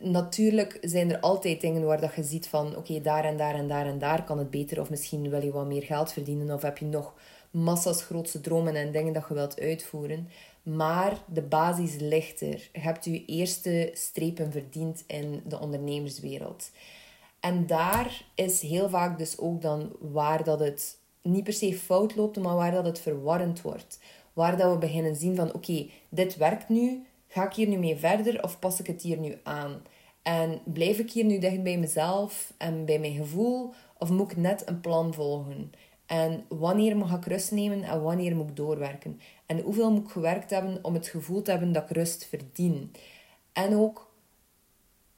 natuurlijk 0.00 0.78
zijn 0.80 1.10
er 1.10 1.20
altijd 1.20 1.60
dingen 1.60 1.84
waar 1.84 2.00
dat 2.00 2.14
je 2.14 2.22
ziet 2.22 2.48
van 2.48 2.76
oké, 2.76 3.00
daar 3.00 3.24
en 3.24 3.36
daar 3.36 3.54
en 3.54 3.68
daar 3.68 3.86
en 3.86 3.98
daar 3.98 4.24
kan 4.24 4.38
het 4.38 4.50
beter. 4.50 4.80
Of 4.80 4.90
misschien 4.90 5.30
wil 5.30 5.42
je 5.42 5.52
wat 5.52 5.66
meer 5.66 5.82
geld 5.82 6.12
verdienen. 6.12 6.54
Of 6.54 6.62
heb 6.62 6.78
je 6.78 6.84
nog 6.84 7.14
massa's 7.50 8.02
grootste 8.02 8.40
dromen 8.40 8.76
en 8.76 8.92
dingen 8.92 9.12
dat 9.12 9.24
je 9.28 9.34
wilt 9.34 9.60
uitvoeren. 9.60 10.28
Maar 10.62 11.18
de 11.26 11.42
basis 11.42 11.96
ligt 11.98 12.40
er. 12.40 12.68
Je 12.72 12.80
hebt 12.80 13.04
je 13.04 13.24
eerste 13.24 13.90
strepen 13.92 14.52
verdiend 14.52 15.04
in 15.06 15.42
de 15.46 15.60
ondernemerswereld. 15.60 16.70
En 17.44 17.66
daar 17.66 18.24
is 18.34 18.60
heel 18.60 18.88
vaak 18.88 19.18
dus 19.18 19.38
ook 19.38 19.62
dan 19.62 19.92
waar 20.00 20.44
dat 20.44 20.60
het 20.60 20.98
niet 21.22 21.44
per 21.44 21.52
se 21.52 21.74
fout 21.74 22.16
loopt, 22.16 22.36
maar 22.38 22.54
waar 22.54 22.70
dat 22.70 22.84
het 22.84 23.00
verwarrend 23.00 23.62
wordt. 23.62 23.98
Waar 24.32 24.56
dat 24.56 24.72
we 24.72 24.78
beginnen 24.78 25.16
zien 25.16 25.36
van 25.36 25.52
oké, 25.52 25.86
dit 26.08 26.36
werkt 26.36 26.68
nu, 26.68 27.06
ga 27.28 27.46
ik 27.46 27.52
hier 27.52 27.68
nu 27.68 27.76
mee 27.76 27.96
verder 27.96 28.42
of 28.42 28.58
pas 28.58 28.80
ik 28.80 28.86
het 28.86 29.02
hier 29.02 29.18
nu 29.18 29.38
aan? 29.42 29.82
En 30.22 30.60
blijf 30.64 30.98
ik 30.98 31.10
hier 31.10 31.24
nu 31.24 31.38
dicht 31.38 31.62
bij 31.62 31.78
mezelf 31.78 32.52
en 32.58 32.84
bij 32.84 32.98
mijn 32.98 33.14
gevoel 33.14 33.72
of 33.98 34.10
moet 34.10 34.30
ik 34.30 34.36
net 34.36 34.68
een 34.68 34.80
plan 34.80 35.14
volgen? 35.14 35.72
En 36.06 36.44
wanneer 36.48 36.96
mag 36.96 37.16
ik 37.16 37.24
rust 37.24 37.52
nemen 37.52 37.82
en 37.82 38.02
wanneer 38.02 38.36
moet 38.36 38.48
ik 38.48 38.56
doorwerken? 38.56 39.20
En 39.46 39.60
hoeveel 39.60 39.92
moet 39.92 40.04
ik 40.04 40.10
gewerkt 40.10 40.50
hebben 40.50 40.78
om 40.82 40.94
het 40.94 41.06
gevoel 41.06 41.42
te 41.42 41.50
hebben 41.50 41.72
dat 41.72 41.82
ik 41.82 41.96
rust 41.96 42.26
verdien? 42.26 42.92
En 43.52 43.76
ook, 43.76 44.13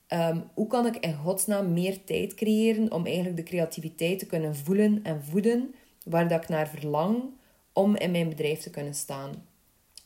um, 0.08 0.44
hoe 0.54 0.66
kan 0.66 0.86
ik 0.86 0.96
in 0.96 1.14
godsnaam 1.14 1.72
meer 1.72 2.04
tijd 2.04 2.34
creëren 2.34 2.92
om 2.92 3.06
eigenlijk 3.06 3.36
de 3.36 3.42
creativiteit 3.42 4.18
te 4.18 4.26
kunnen 4.26 4.56
voelen 4.56 5.00
en 5.02 5.24
voeden 5.24 5.74
waar 6.04 6.28
dat 6.28 6.42
ik 6.42 6.48
naar 6.48 6.68
verlang 6.68 7.22
om 7.72 7.96
in 7.96 8.10
mijn 8.10 8.28
bedrijf 8.28 8.60
te 8.60 8.70
kunnen 8.70 8.94
staan? 8.94 9.30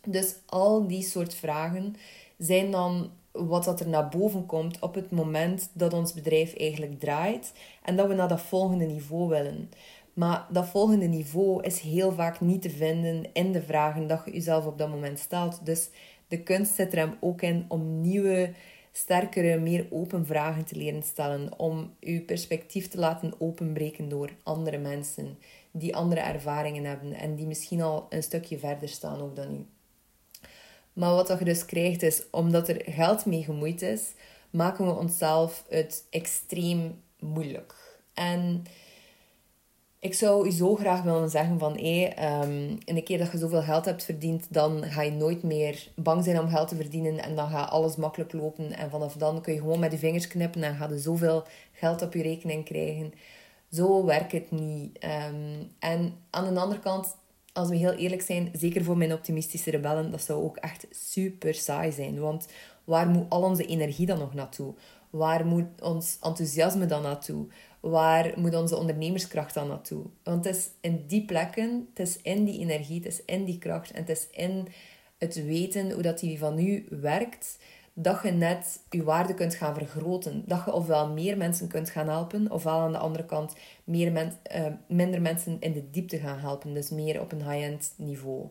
Dus 0.06 0.34
al 0.46 0.86
die 0.86 1.02
soort 1.02 1.34
vragen 1.34 1.94
zijn 2.38 2.70
dan 2.70 3.10
wat 3.32 3.64
dat 3.64 3.80
er 3.80 3.88
naar 3.88 4.08
boven 4.08 4.46
komt 4.46 4.78
op 4.80 4.94
het 4.94 5.10
moment 5.10 5.70
dat 5.72 5.92
ons 5.92 6.12
bedrijf 6.12 6.54
eigenlijk 6.54 7.00
draait 7.00 7.52
en 7.82 7.96
dat 7.96 8.08
we 8.08 8.14
naar 8.14 8.28
dat 8.28 8.40
volgende 8.40 8.84
niveau 8.84 9.28
willen. 9.28 9.70
Maar 10.12 10.46
dat 10.50 10.68
volgende 10.68 11.06
niveau 11.06 11.62
is 11.62 11.80
heel 11.80 12.12
vaak 12.12 12.40
niet 12.40 12.62
te 12.62 12.70
vinden 12.70 13.32
in 13.32 13.52
de 13.52 13.62
vragen 13.62 14.06
dat 14.06 14.22
je 14.24 14.32
jezelf 14.32 14.66
op 14.66 14.78
dat 14.78 14.88
moment 14.88 15.18
stelt. 15.18 15.66
Dus 15.66 15.90
de 16.28 16.42
kunst 16.42 16.74
zit 16.74 16.92
er 16.92 16.98
hem 16.98 17.14
ook 17.20 17.42
in 17.42 17.64
om 17.68 18.00
nieuwe, 18.00 18.52
sterkere, 18.92 19.58
meer 19.58 19.86
open 19.90 20.26
vragen 20.26 20.64
te 20.64 20.76
leren 20.76 21.02
stellen. 21.02 21.58
Om 21.58 21.94
je 22.00 22.20
perspectief 22.20 22.88
te 22.88 22.98
laten 22.98 23.34
openbreken 23.38 24.08
door 24.08 24.30
andere 24.42 24.78
mensen 24.78 25.38
die 25.70 25.96
andere 25.96 26.20
ervaringen 26.20 26.84
hebben 26.84 27.12
en 27.12 27.34
die 27.34 27.46
misschien 27.46 27.82
al 27.82 28.06
een 28.08 28.22
stukje 28.22 28.58
verder 28.58 28.88
staan 28.88 29.20
ook 29.20 29.36
dan 29.36 29.54
u. 29.54 29.66
Maar 30.92 31.14
wat 31.14 31.36
je 31.38 31.44
dus 31.44 31.64
krijgt 31.64 32.02
is, 32.02 32.22
omdat 32.30 32.68
er 32.68 32.82
geld 32.84 33.26
mee 33.26 33.42
gemoeid 33.42 33.82
is, 33.82 34.02
maken 34.50 34.86
we 34.86 34.92
onszelf 34.92 35.64
het 35.68 36.06
extreem 36.10 37.02
moeilijk. 37.18 37.98
En 38.14 38.64
ik 40.00 40.14
zou 40.14 40.50
zo 40.50 40.76
graag 40.76 41.02
willen 41.02 41.30
zeggen 41.30 41.58
van, 41.58 41.76
hé, 41.76 42.10
um, 42.42 42.78
in 42.84 42.94
de 42.94 43.02
keer 43.02 43.18
dat 43.18 43.32
je 43.32 43.38
zoveel 43.38 43.62
geld 43.62 43.84
hebt 43.84 44.04
verdiend, 44.04 44.46
dan 44.50 44.82
ga 44.82 45.02
je 45.02 45.10
nooit 45.10 45.42
meer 45.42 45.88
bang 45.94 46.24
zijn 46.24 46.40
om 46.40 46.48
geld 46.48 46.68
te 46.68 46.76
verdienen 46.76 47.22
en 47.22 47.34
dan 47.36 47.48
gaat 47.48 47.70
alles 47.70 47.96
makkelijk 47.96 48.32
lopen. 48.32 48.72
En 48.72 48.90
vanaf 48.90 49.14
dan 49.14 49.42
kun 49.42 49.52
je 49.52 49.58
gewoon 49.60 49.78
met 49.78 49.92
je 49.92 49.98
vingers 49.98 50.26
knippen 50.26 50.62
en 50.62 50.76
ga 50.76 50.88
je 50.88 50.98
zoveel 50.98 51.44
geld 51.72 52.02
op 52.02 52.14
je 52.14 52.22
rekening 52.22 52.64
krijgen. 52.64 53.12
Zo 53.72 54.04
werkt 54.04 54.32
het 54.32 54.50
niet. 54.50 54.98
Ehm, 54.98 55.64
en 55.78 56.14
aan 56.30 56.54
de 56.54 56.60
andere 56.60 56.80
kant, 56.80 57.16
als 57.52 57.68
we 57.68 57.76
heel 57.76 57.92
eerlijk 57.92 58.22
zijn, 58.22 58.50
zeker 58.52 58.84
voor 58.84 58.96
mijn 58.96 59.12
optimistische 59.12 59.70
rebellen, 59.70 60.10
dat 60.10 60.22
zou 60.22 60.42
ook 60.42 60.56
echt 60.56 60.86
super 60.90 61.54
saai 61.54 61.92
zijn. 61.92 62.20
Want 62.20 62.46
waar 62.84 63.08
moet 63.08 63.26
al 63.30 63.42
onze 63.42 63.66
energie 63.66 64.06
dan 64.06 64.18
nog 64.18 64.34
naartoe? 64.34 64.74
Waar 65.10 65.46
moet 65.46 65.82
ons 65.82 66.18
enthousiasme 66.20 66.86
dan 66.86 67.02
naartoe? 67.02 67.46
Waar 67.80 68.32
moet 68.36 68.54
onze 68.54 68.76
ondernemerskracht 68.76 69.54
dan 69.54 69.68
naartoe? 69.68 70.04
Want 70.22 70.44
het 70.44 70.56
is 70.56 70.70
in 70.80 71.04
die 71.06 71.24
plekken, 71.24 71.88
het 71.94 72.08
is 72.08 72.22
in 72.22 72.44
die 72.44 72.58
energie, 72.58 72.96
het 72.96 73.06
is 73.06 73.24
in 73.24 73.44
die 73.44 73.58
kracht 73.58 73.90
en 73.90 74.00
het 74.00 74.08
is 74.08 74.28
in 74.30 74.68
het 75.18 75.44
weten 75.44 75.90
hoe 75.90 76.02
dat 76.02 76.18
die 76.18 76.38
van 76.38 76.58
u 76.58 76.86
werkt, 76.90 77.58
dat 77.92 78.22
je 78.22 78.30
net 78.30 78.80
je 78.90 79.02
waarde 79.02 79.34
kunt 79.34 79.54
gaan 79.54 79.74
vergroten. 79.74 80.42
Dat 80.46 80.62
je 80.64 80.72
ofwel 80.72 81.08
meer 81.08 81.36
mensen 81.36 81.68
kunt 81.68 81.90
gaan 81.90 82.08
helpen, 82.08 82.50
ofwel 82.50 82.80
aan 82.80 82.92
de 82.92 82.98
andere 82.98 83.24
kant 83.24 83.54
meer 83.84 84.12
men, 84.12 84.32
uh, 84.54 84.66
minder 84.88 85.20
mensen 85.20 85.56
in 85.60 85.72
de 85.72 85.90
diepte 85.90 86.18
gaan 86.18 86.38
helpen. 86.38 86.74
Dus 86.74 86.90
meer 86.90 87.20
op 87.20 87.32
een 87.32 87.50
high-end 87.50 87.92
niveau, 87.96 88.48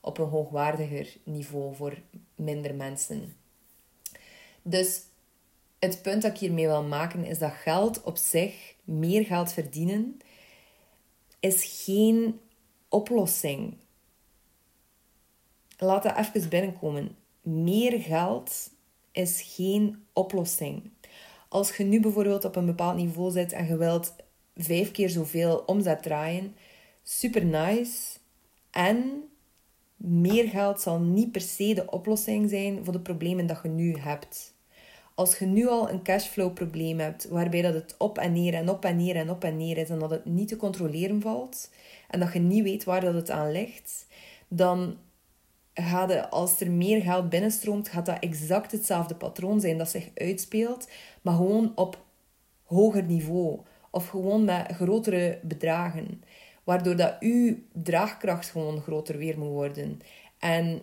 op 0.00 0.18
een 0.18 0.28
hoogwaardiger 0.28 1.16
niveau 1.24 1.74
voor 1.74 1.98
minder 2.34 2.74
mensen. 2.74 3.36
Dus 4.62 5.00
het 5.84 6.02
punt 6.02 6.22
dat 6.22 6.30
ik 6.30 6.38
hiermee 6.38 6.66
wil 6.66 6.82
maken 6.82 7.24
is 7.24 7.38
dat 7.38 7.52
geld 7.52 8.02
op 8.02 8.16
zich, 8.16 8.74
meer 8.84 9.24
geld 9.24 9.52
verdienen, 9.52 10.18
is 11.40 11.84
geen 11.84 12.40
oplossing. 12.88 13.76
Laat 15.78 16.02
dat 16.02 16.16
even 16.16 16.48
binnenkomen. 16.48 17.16
Meer 17.40 18.00
geld 18.00 18.70
is 19.12 19.54
geen 19.54 20.04
oplossing. 20.12 20.90
Als 21.48 21.76
je 21.76 21.84
nu 21.84 22.00
bijvoorbeeld 22.00 22.44
op 22.44 22.56
een 22.56 22.66
bepaald 22.66 22.96
niveau 22.96 23.30
zit 23.30 23.52
en 23.52 23.66
je 23.66 23.76
wilt 23.76 24.14
vijf 24.56 24.90
keer 24.90 25.08
zoveel 25.08 25.62
omzet 25.66 26.02
draaien, 26.02 26.56
super 27.02 27.44
nice. 27.44 28.18
En 28.70 29.22
meer 29.96 30.48
geld 30.48 30.80
zal 30.80 31.00
niet 31.00 31.32
per 31.32 31.40
se 31.40 31.74
de 31.74 31.90
oplossing 31.90 32.50
zijn 32.50 32.84
voor 32.84 32.92
de 32.92 33.00
problemen 33.00 33.46
dat 33.46 33.60
je 33.62 33.68
nu 33.68 33.96
hebt. 33.98 34.51
Als 35.22 35.38
je 35.38 35.46
nu 35.46 35.68
al 35.68 35.90
een 35.90 36.02
cashflow 36.02 36.52
probleem 36.52 36.98
hebt, 36.98 37.28
waarbij 37.28 37.62
dat 37.62 37.74
het 37.74 37.94
op 37.98 38.18
en 38.18 38.32
neer 38.32 38.54
en 38.54 38.68
op 38.68 38.84
en 38.84 38.96
neer 38.96 39.16
en 39.16 39.30
op 39.30 39.44
en 39.44 39.56
neer 39.56 39.78
is 39.78 39.90
en 39.90 39.98
dat 39.98 40.10
het 40.10 40.24
niet 40.24 40.48
te 40.48 40.56
controleren 40.56 41.20
valt 41.20 41.70
en 42.08 42.20
dat 42.20 42.32
je 42.32 42.38
niet 42.38 42.62
weet 42.62 42.84
waar 42.84 43.00
dat 43.00 43.14
het 43.14 43.30
aan 43.30 43.52
ligt, 43.52 44.06
dan 44.48 44.96
gaat 45.74 46.08
het, 46.08 46.30
als 46.30 46.60
er 46.60 46.70
meer 46.70 47.02
geld 47.02 47.28
binnenstroomt, 47.28 47.88
gaat 47.88 48.06
dat 48.06 48.18
exact 48.18 48.72
hetzelfde 48.72 49.14
patroon 49.14 49.60
zijn 49.60 49.78
dat 49.78 49.88
zich 49.88 50.08
uitspeelt, 50.14 50.88
maar 51.22 51.34
gewoon 51.34 51.72
op 51.74 52.04
hoger 52.64 53.02
niveau 53.02 53.60
of 53.90 54.08
gewoon 54.08 54.44
met 54.44 54.72
grotere 54.72 55.38
bedragen, 55.42 56.22
waardoor 56.64 56.96
dat 56.96 57.16
uw 57.20 57.56
draagkracht 57.72 58.50
gewoon 58.50 58.80
groter 58.80 59.18
weer 59.18 59.38
moet 59.38 59.48
worden. 59.48 60.00
En 60.38 60.82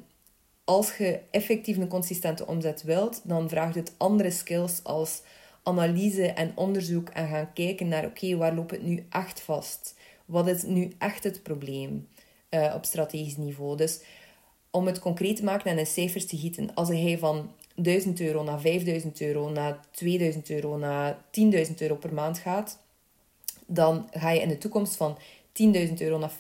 als 0.69 0.97
je 0.97 1.19
effectief 1.31 1.77
een 1.77 1.87
consistente 1.87 2.47
omzet 2.47 2.83
wilt, 2.83 3.21
dan 3.23 3.49
vraagt 3.49 3.75
het 3.75 3.93
andere 3.97 4.31
skills 4.31 4.83
als 4.83 5.21
analyse 5.63 6.25
en 6.25 6.51
onderzoek 6.55 7.09
en 7.09 7.27
gaan 7.27 7.53
kijken 7.53 7.87
naar 7.87 8.05
oké, 8.05 8.37
waar 8.37 8.55
loopt 8.55 8.71
het 8.71 8.83
nu 8.83 9.05
echt 9.09 9.41
vast? 9.41 9.95
Wat 10.25 10.47
is 10.47 10.63
nu 10.63 10.91
echt 10.97 11.23
het 11.23 11.43
probleem 11.43 12.07
uh, 12.49 12.73
op 12.75 12.85
strategisch 12.85 13.37
niveau? 13.37 13.77
Dus 13.77 14.01
om 14.71 14.85
het 14.85 14.99
concreet 14.99 15.35
te 15.35 15.43
maken 15.43 15.71
en 15.71 15.77
in 15.77 15.85
cijfers 15.85 16.25
te 16.25 16.37
gieten, 16.37 16.73
als 16.73 16.87
hij 16.87 17.17
van 17.17 17.51
1000 17.75 18.19
euro 18.19 18.43
naar 18.43 18.59
5000 18.59 19.21
euro, 19.21 19.49
naar 19.49 19.79
2000 19.91 20.49
euro, 20.49 20.77
naar 20.77 21.17
10.000 21.67 21.75
euro 21.77 21.95
per 21.95 22.13
maand 22.13 22.37
gaat, 22.37 22.79
dan 23.65 24.07
ga 24.11 24.29
je 24.31 24.41
in 24.41 24.49
de 24.49 24.57
toekomst 24.57 24.95
van 24.95 25.17
10.000 25.53 25.93
euro 25.97 26.17
naar 26.17 26.31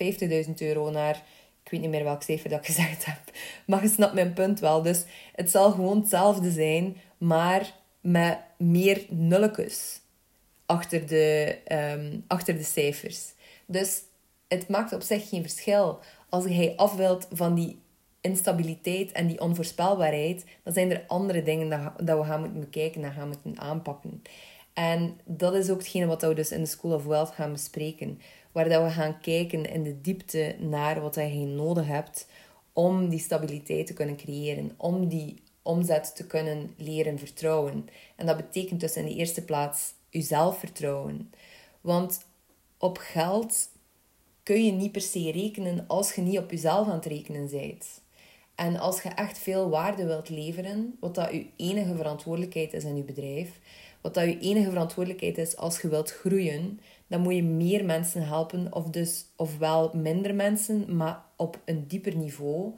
50.000 0.45 0.53
euro 0.57 0.89
naar 0.89 1.23
ik 1.69 1.79
weet 1.79 1.89
niet 1.89 1.99
meer 1.99 2.09
welk 2.09 2.23
cijfer 2.23 2.49
dat 2.49 2.59
ik 2.59 2.65
gezegd 2.75 3.05
heb. 3.05 3.19
Maar 3.65 3.83
je 3.83 3.89
snapt 3.89 4.13
mijn 4.13 4.33
punt 4.33 4.59
wel. 4.59 4.81
Dus 4.81 5.03
het 5.35 5.49
zal 5.49 5.71
gewoon 5.71 5.99
hetzelfde 5.99 6.51
zijn, 6.51 6.97
maar 7.17 7.73
met 8.01 8.39
meer 8.57 9.05
nulletjes 9.09 10.01
achter 10.65 11.07
de, 11.07 11.57
um, 11.71 12.23
achter 12.27 12.57
de 12.57 12.63
cijfers. 12.63 13.33
Dus 13.65 14.01
het 14.47 14.67
maakt 14.67 14.93
op 14.93 15.01
zich 15.01 15.29
geen 15.29 15.41
verschil. 15.41 15.99
Als 16.29 16.45
hij 16.45 16.73
af 16.75 16.95
wilt 16.95 17.27
van 17.31 17.55
die 17.55 17.79
instabiliteit 18.21 19.11
en 19.11 19.27
die 19.27 19.41
onvoorspelbaarheid, 19.41 20.45
dan 20.63 20.73
zijn 20.73 20.91
er 20.91 21.03
andere 21.07 21.43
dingen 21.43 21.69
dat, 21.69 22.07
dat 22.07 22.19
we 22.19 22.25
gaan 22.25 22.39
moeten 22.39 22.59
bekijken 22.59 23.03
en 23.03 23.13
gaan 23.13 23.27
moeten 23.27 23.59
aanpakken. 23.59 24.21
En 24.79 25.19
dat 25.25 25.53
is 25.53 25.69
ook 25.69 25.77
hetgene 25.77 26.05
wat 26.05 26.21
we 26.21 26.33
dus 26.33 26.51
in 26.51 26.61
de 26.61 26.67
School 26.67 26.93
of 26.93 27.05
Wealth 27.05 27.29
gaan 27.29 27.51
bespreken. 27.51 28.21
Waar 28.51 28.69
dat 28.69 28.83
we 28.83 28.89
gaan 28.89 29.19
kijken 29.19 29.65
in 29.65 29.83
de 29.83 30.01
diepte 30.01 30.55
naar 30.59 31.01
wat 31.01 31.15
je 31.15 31.45
nodig 31.45 31.87
hebt 31.87 32.27
om 32.73 33.09
die 33.09 33.19
stabiliteit 33.19 33.87
te 33.87 33.93
kunnen 33.93 34.15
creëren. 34.15 34.71
Om 34.77 35.07
die 35.07 35.43
omzet 35.61 36.15
te 36.15 36.27
kunnen 36.27 36.73
leren 36.77 37.19
vertrouwen. 37.19 37.89
En 38.15 38.25
dat 38.25 38.37
betekent 38.37 38.79
dus 38.79 38.95
in 38.95 39.05
de 39.05 39.15
eerste 39.15 39.43
plaats 39.43 39.93
jezelf 40.09 40.59
vertrouwen. 40.59 41.31
Want 41.81 42.25
op 42.77 42.97
geld 42.97 43.69
kun 44.43 44.65
je 44.65 44.71
niet 44.71 44.91
per 44.91 45.01
se 45.01 45.31
rekenen 45.31 45.87
als 45.87 46.13
je 46.13 46.21
niet 46.21 46.37
op 46.37 46.51
jezelf 46.51 46.87
aan 46.87 46.93
het 46.93 47.05
rekenen 47.05 47.49
bent. 47.49 48.01
En 48.55 48.77
als 48.77 49.01
je 49.01 49.09
echt 49.09 49.37
veel 49.37 49.69
waarde 49.69 50.05
wilt 50.05 50.29
leveren, 50.29 50.97
wat 50.99 51.15
dat 51.15 51.31
je 51.31 51.45
enige 51.55 51.95
verantwoordelijkheid 51.95 52.73
is 52.73 52.83
in 52.83 52.95
je 52.95 53.03
bedrijf, 53.03 53.59
wat 54.01 54.13
dat 54.13 54.25
je 54.25 54.39
enige 54.39 54.69
verantwoordelijkheid 54.69 55.37
is 55.37 55.57
als 55.57 55.81
je 55.81 55.87
wilt 55.87 56.11
groeien, 56.11 56.79
dan 57.07 57.21
moet 57.21 57.35
je 57.35 57.43
meer 57.43 57.85
mensen 57.85 58.27
helpen, 58.27 58.73
of 58.73 58.89
dus 58.89 59.25
ofwel 59.35 59.91
minder 59.93 60.35
mensen, 60.35 60.95
maar 60.95 61.25
op 61.35 61.59
een 61.65 61.87
dieper 61.87 62.15
niveau. 62.15 62.73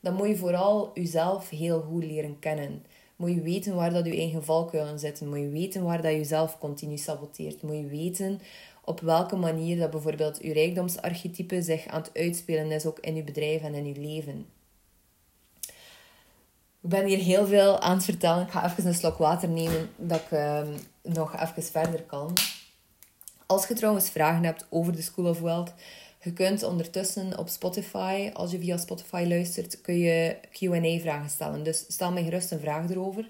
Dan 0.00 0.14
moet 0.14 0.28
je 0.28 0.36
vooral 0.36 0.90
jezelf 0.94 1.50
heel 1.50 1.80
goed 1.80 2.04
leren 2.04 2.38
kennen. 2.38 2.84
Moet 3.16 3.30
je 3.30 3.40
weten 3.40 3.74
waar 3.74 3.92
dat 3.92 4.06
je 4.06 4.16
eigen 4.16 4.44
valkuilen 4.44 4.98
zitten. 4.98 5.28
Moet 5.28 5.38
je 5.38 5.48
weten 5.48 5.82
waar 5.82 6.02
dat 6.02 6.10
je 6.10 6.16
jezelf 6.16 6.58
continu 6.58 6.96
saboteert. 6.96 7.62
Moet 7.62 7.76
je 7.76 7.86
weten 7.86 8.40
op 8.84 9.00
welke 9.00 9.36
manier 9.36 9.78
dat 9.78 9.90
bijvoorbeeld 9.90 10.38
je 10.42 10.52
rijkdomsarchetype 10.52 11.62
zich 11.62 11.86
aan 11.86 12.00
het 12.00 12.10
uitspelen 12.14 12.70
is, 12.70 12.86
ook 12.86 12.98
in 12.98 13.14
je 13.14 13.24
bedrijf 13.24 13.62
en 13.62 13.74
in 13.74 13.86
je 13.86 14.00
leven. 14.00 14.46
Ik 16.84 16.90
ben 16.90 17.06
hier 17.06 17.18
heel 17.18 17.46
veel 17.46 17.80
aan 17.80 17.94
het 17.94 18.04
vertellen. 18.04 18.42
Ik 18.42 18.50
ga 18.50 18.64
even 18.70 18.86
een 18.86 18.94
slok 18.94 19.18
water 19.18 19.48
nemen, 19.48 19.90
dat 19.96 20.20
ik 20.20 20.30
ehm, 20.30 20.76
nog 21.02 21.40
even 21.40 21.62
verder 21.62 22.02
kan. 22.02 22.32
Als 23.46 23.68
je 23.68 23.74
trouwens 23.74 24.10
vragen 24.10 24.44
hebt 24.44 24.66
over 24.70 24.92
de 24.92 25.02
School 25.02 25.28
of 25.28 25.40
Wealth, 25.40 25.72
je 26.22 26.32
kunt 26.32 26.62
ondertussen 26.62 27.38
op 27.38 27.48
Spotify, 27.48 28.30
als 28.34 28.50
je 28.50 28.58
via 28.58 28.76
Spotify 28.76 29.24
luistert, 29.28 29.80
kun 29.80 29.98
je 29.98 30.36
Q&A-vragen 30.50 31.30
stellen. 31.30 31.62
Dus 31.62 31.84
stel 31.88 32.12
mij 32.12 32.24
gerust 32.24 32.50
een 32.50 32.60
vraag 32.60 32.90
erover. 32.90 33.28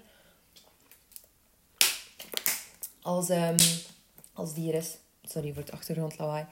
Als, 3.01 3.29
um, 3.29 3.55
als 4.33 4.53
die 4.53 4.71
er 4.71 4.77
is. 4.77 4.97
Sorry 5.23 5.53
voor 5.53 5.61
het 5.61 5.71
achtergrondlawaai. 5.71 6.45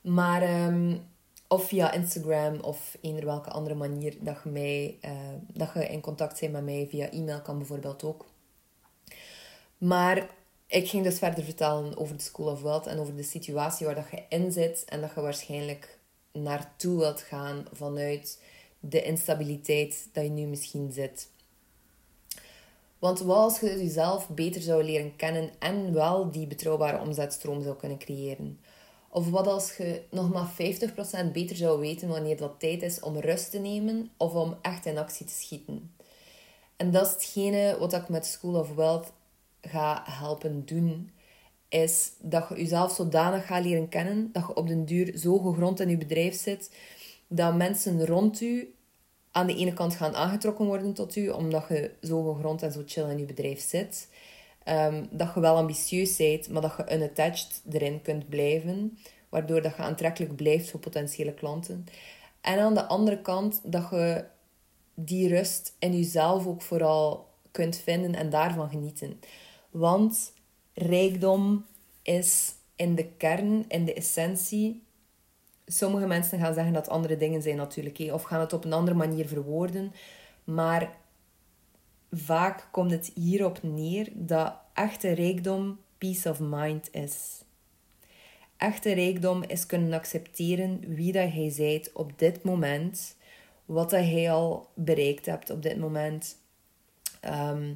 Maar, 0.00 0.42
ehm, 0.42 0.96
of 1.48 1.64
via 1.64 1.92
Instagram 1.92 2.60
of 2.60 2.96
eender 3.00 3.24
welke 3.24 3.50
andere 3.50 3.74
manier 3.74 4.16
dat 4.20 4.36
je, 4.44 4.50
mij, 4.50 4.98
uh, 5.04 5.10
dat 5.52 5.70
je 5.74 5.88
in 5.88 6.00
contact 6.00 6.40
bent 6.40 6.52
met 6.52 6.64
mij. 6.64 6.86
Via 6.90 7.10
e-mail 7.10 7.42
kan 7.42 7.58
bijvoorbeeld 7.58 8.04
ook. 8.04 8.26
Maar 9.78 10.30
ik 10.66 10.88
ging 10.88 11.04
dus 11.04 11.18
verder 11.18 11.44
vertellen 11.44 11.96
over 11.96 12.16
de 12.16 12.22
School 12.22 12.50
of 12.50 12.62
Wealth 12.62 12.86
en 12.86 12.98
over 12.98 13.16
de 13.16 13.22
situatie 13.22 13.86
waar 13.86 13.94
dat 13.94 14.10
je 14.10 14.22
in 14.28 14.52
zit 14.52 14.84
en 14.84 15.00
dat 15.00 15.10
je 15.14 15.20
waarschijnlijk 15.20 15.98
naartoe 16.32 16.98
wilt 16.98 17.20
gaan 17.20 17.66
vanuit 17.72 18.42
de 18.80 19.02
instabiliteit 19.02 20.08
dat 20.12 20.24
je 20.24 20.30
nu 20.30 20.46
misschien 20.46 20.92
zit. 20.92 21.28
Want 22.98 23.20
wat 23.20 23.36
als 23.36 23.60
je 23.60 23.66
jezelf 23.66 24.28
beter 24.28 24.60
zou 24.60 24.84
leren 24.84 25.16
kennen 25.16 25.50
en 25.58 25.92
wel 25.92 26.30
die 26.30 26.46
betrouwbare 26.46 27.00
omzetstroom 27.00 27.62
zou 27.62 27.76
kunnen 27.76 27.98
creëren? 27.98 28.60
Of 29.10 29.30
wat 29.30 29.46
als 29.46 29.76
je 29.76 30.02
nog 30.10 30.32
maar 30.32 30.50
50% 31.28 31.32
beter 31.32 31.56
zou 31.56 31.80
weten 31.80 32.08
wanneer 32.08 32.36
dat 32.36 32.60
tijd 32.60 32.82
is 32.82 33.00
om 33.00 33.18
rust 33.18 33.50
te 33.50 33.58
nemen 33.58 34.10
of 34.16 34.34
om 34.34 34.56
echt 34.62 34.86
in 34.86 34.98
actie 34.98 35.26
te 35.26 35.32
schieten? 35.32 35.94
En 36.76 36.90
dat 36.90 37.06
is 37.06 37.12
hetgene 37.12 37.76
wat 37.78 37.92
ik 37.92 38.08
met 38.08 38.26
School 38.26 38.60
of 38.60 38.74
Wealth 38.74 39.12
ga 39.60 40.02
helpen 40.06 40.66
doen, 40.66 41.10
is 41.68 42.12
dat 42.20 42.46
je 42.48 42.54
jezelf 42.54 42.92
zodanig 42.92 43.46
gaat 43.46 43.64
leren 43.64 43.88
kennen, 43.88 44.30
dat 44.32 44.46
je 44.46 44.54
op 44.54 44.68
den 44.68 44.84
duur 44.84 45.18
zo 45.18 45.38
gegrond 45.38 45.80
in 45.80 45.88
je 45.88 45.96
bedrijf 45.96 46.34
zit, 46.34 46.70
dat 47.26 47.56
mensen 47.56 48.06
rond 48.06 48.40
u 48.40 48.74
aan 49.30 49.46
de 49.46 49.56
ene 49.56 49.72
kant 49.72 49.94
gaan 49.94 50.14
aangetrokken 50.14 50.66
worden 50.66 50.92
tot 50.92 51.16
u, 51.16 51.28
omdat 51.28 51.64
je 51.68 51.90
zo 52.02 52.32
gegrond 52.32 52.62
en 52.62 52.72
zo 52.72 52.82
chill 52.86 53.10
in 53.10 53.18
je 53.18 53.24
bedrijf 53.24 53.60
zit. 53.60 54.08
Ehm, 54.68 55.04
dat 55.10 55.34
je 55.34 55.40
wel 55.40 55.56
ambitieus 55.56 56.16
bent, 56.16 56.48
maar 56.48 56.62
dat 56.62 56.74
je 56.76 56.94
unattached 56.94 57.62
erin 57.70 58.02
kunt 58.02 58.28
blijven, 58.28 58.98
waardoor 59.28 59.62
dat 59.62 59.76
je 59.76 59.82
aantrekkelijk 59.82 60.36
blijft 60.36 60.70
voor 60.70 60.80
potentiële 60.80 61.34
klanten. 61.34 61.86
En 62.40 62.58
aan 62.58 62.74
de 62.74 62.86
andere 62.86 63.20
kant 63.20 63.60
dat 63.64 63.90
je 63.90 64.24
die 64.94 65.28
rust 65.28 65.76
in 65.78 65.96
jezelf 65.96 66.46
ook 66.46 66.62
vooral 66.62 67.28
kunt 67.50 67.76
vinden 67.76 68.14
en 68.14 68.30
daarvan 68.30 68.68
genieten. 68.68 69.20
Want 69.70 70.32
rijkdom 70.74 71.64
is 72.02 72.54
in 72.76 72.94
de 72.94 73.06
kern, 73.06 73.64
in 73.68 73.84
de 73.84 73.94
essentie. 73.94 74.82
Sommige 75.66 76.06
mensen 76.06 76.38
gaan 76.38 76.54
zeggen 76.54 76.72
dat 76.72 76.88
andere 76.88 77.16
dingen 77.16 77.42
zijn 77.42 77.56
natuurlijk, 77.56 78.12
of 78.12 78.22
gaan 78.22 78.40
het 78.40 78.52
op 78.52 78.64
een 78.64 78.72
andere 78.72 78.96
manier 78.96 79.28
verwoorden. 79.28 79.92
Maar 80.44 80.96
vaak 82.10 82.68
komt 82.70 82.90
het 82.90 83.10
hierop 83.14 83.62
neer 83.62 84.08
dat 84.14 84.54
echte 84.74 85.10
rijkdom 85.10 85.78
peace 85.98 86.30
of 86.30 86.40
mind 86.40 86.88
is. 86.92 87.42
Echte 88.56 88.92
rijkdom 88.92 89.42
is 89.42 89.66
kunnen 89.66 89.92
accepteren 89.92 90.94
wie 90.94 91.12
dat 91.12 91.34
jij 91.34 91.50
zijt 91.50 91.92
op 91.92 92.18
dit 92.18 92.42
moment, 92.42 93.16
wat 93.64 93.90
dat 93.90 94.04
jij 94.04 94.32
al 94.32 94.70
bereikt 94.74 95.26
hebt 95.26 95.50
op 95.50 95.62
dit 95.62 95.78
moment. 95.78 96.36
Ehm, 97.20 97.74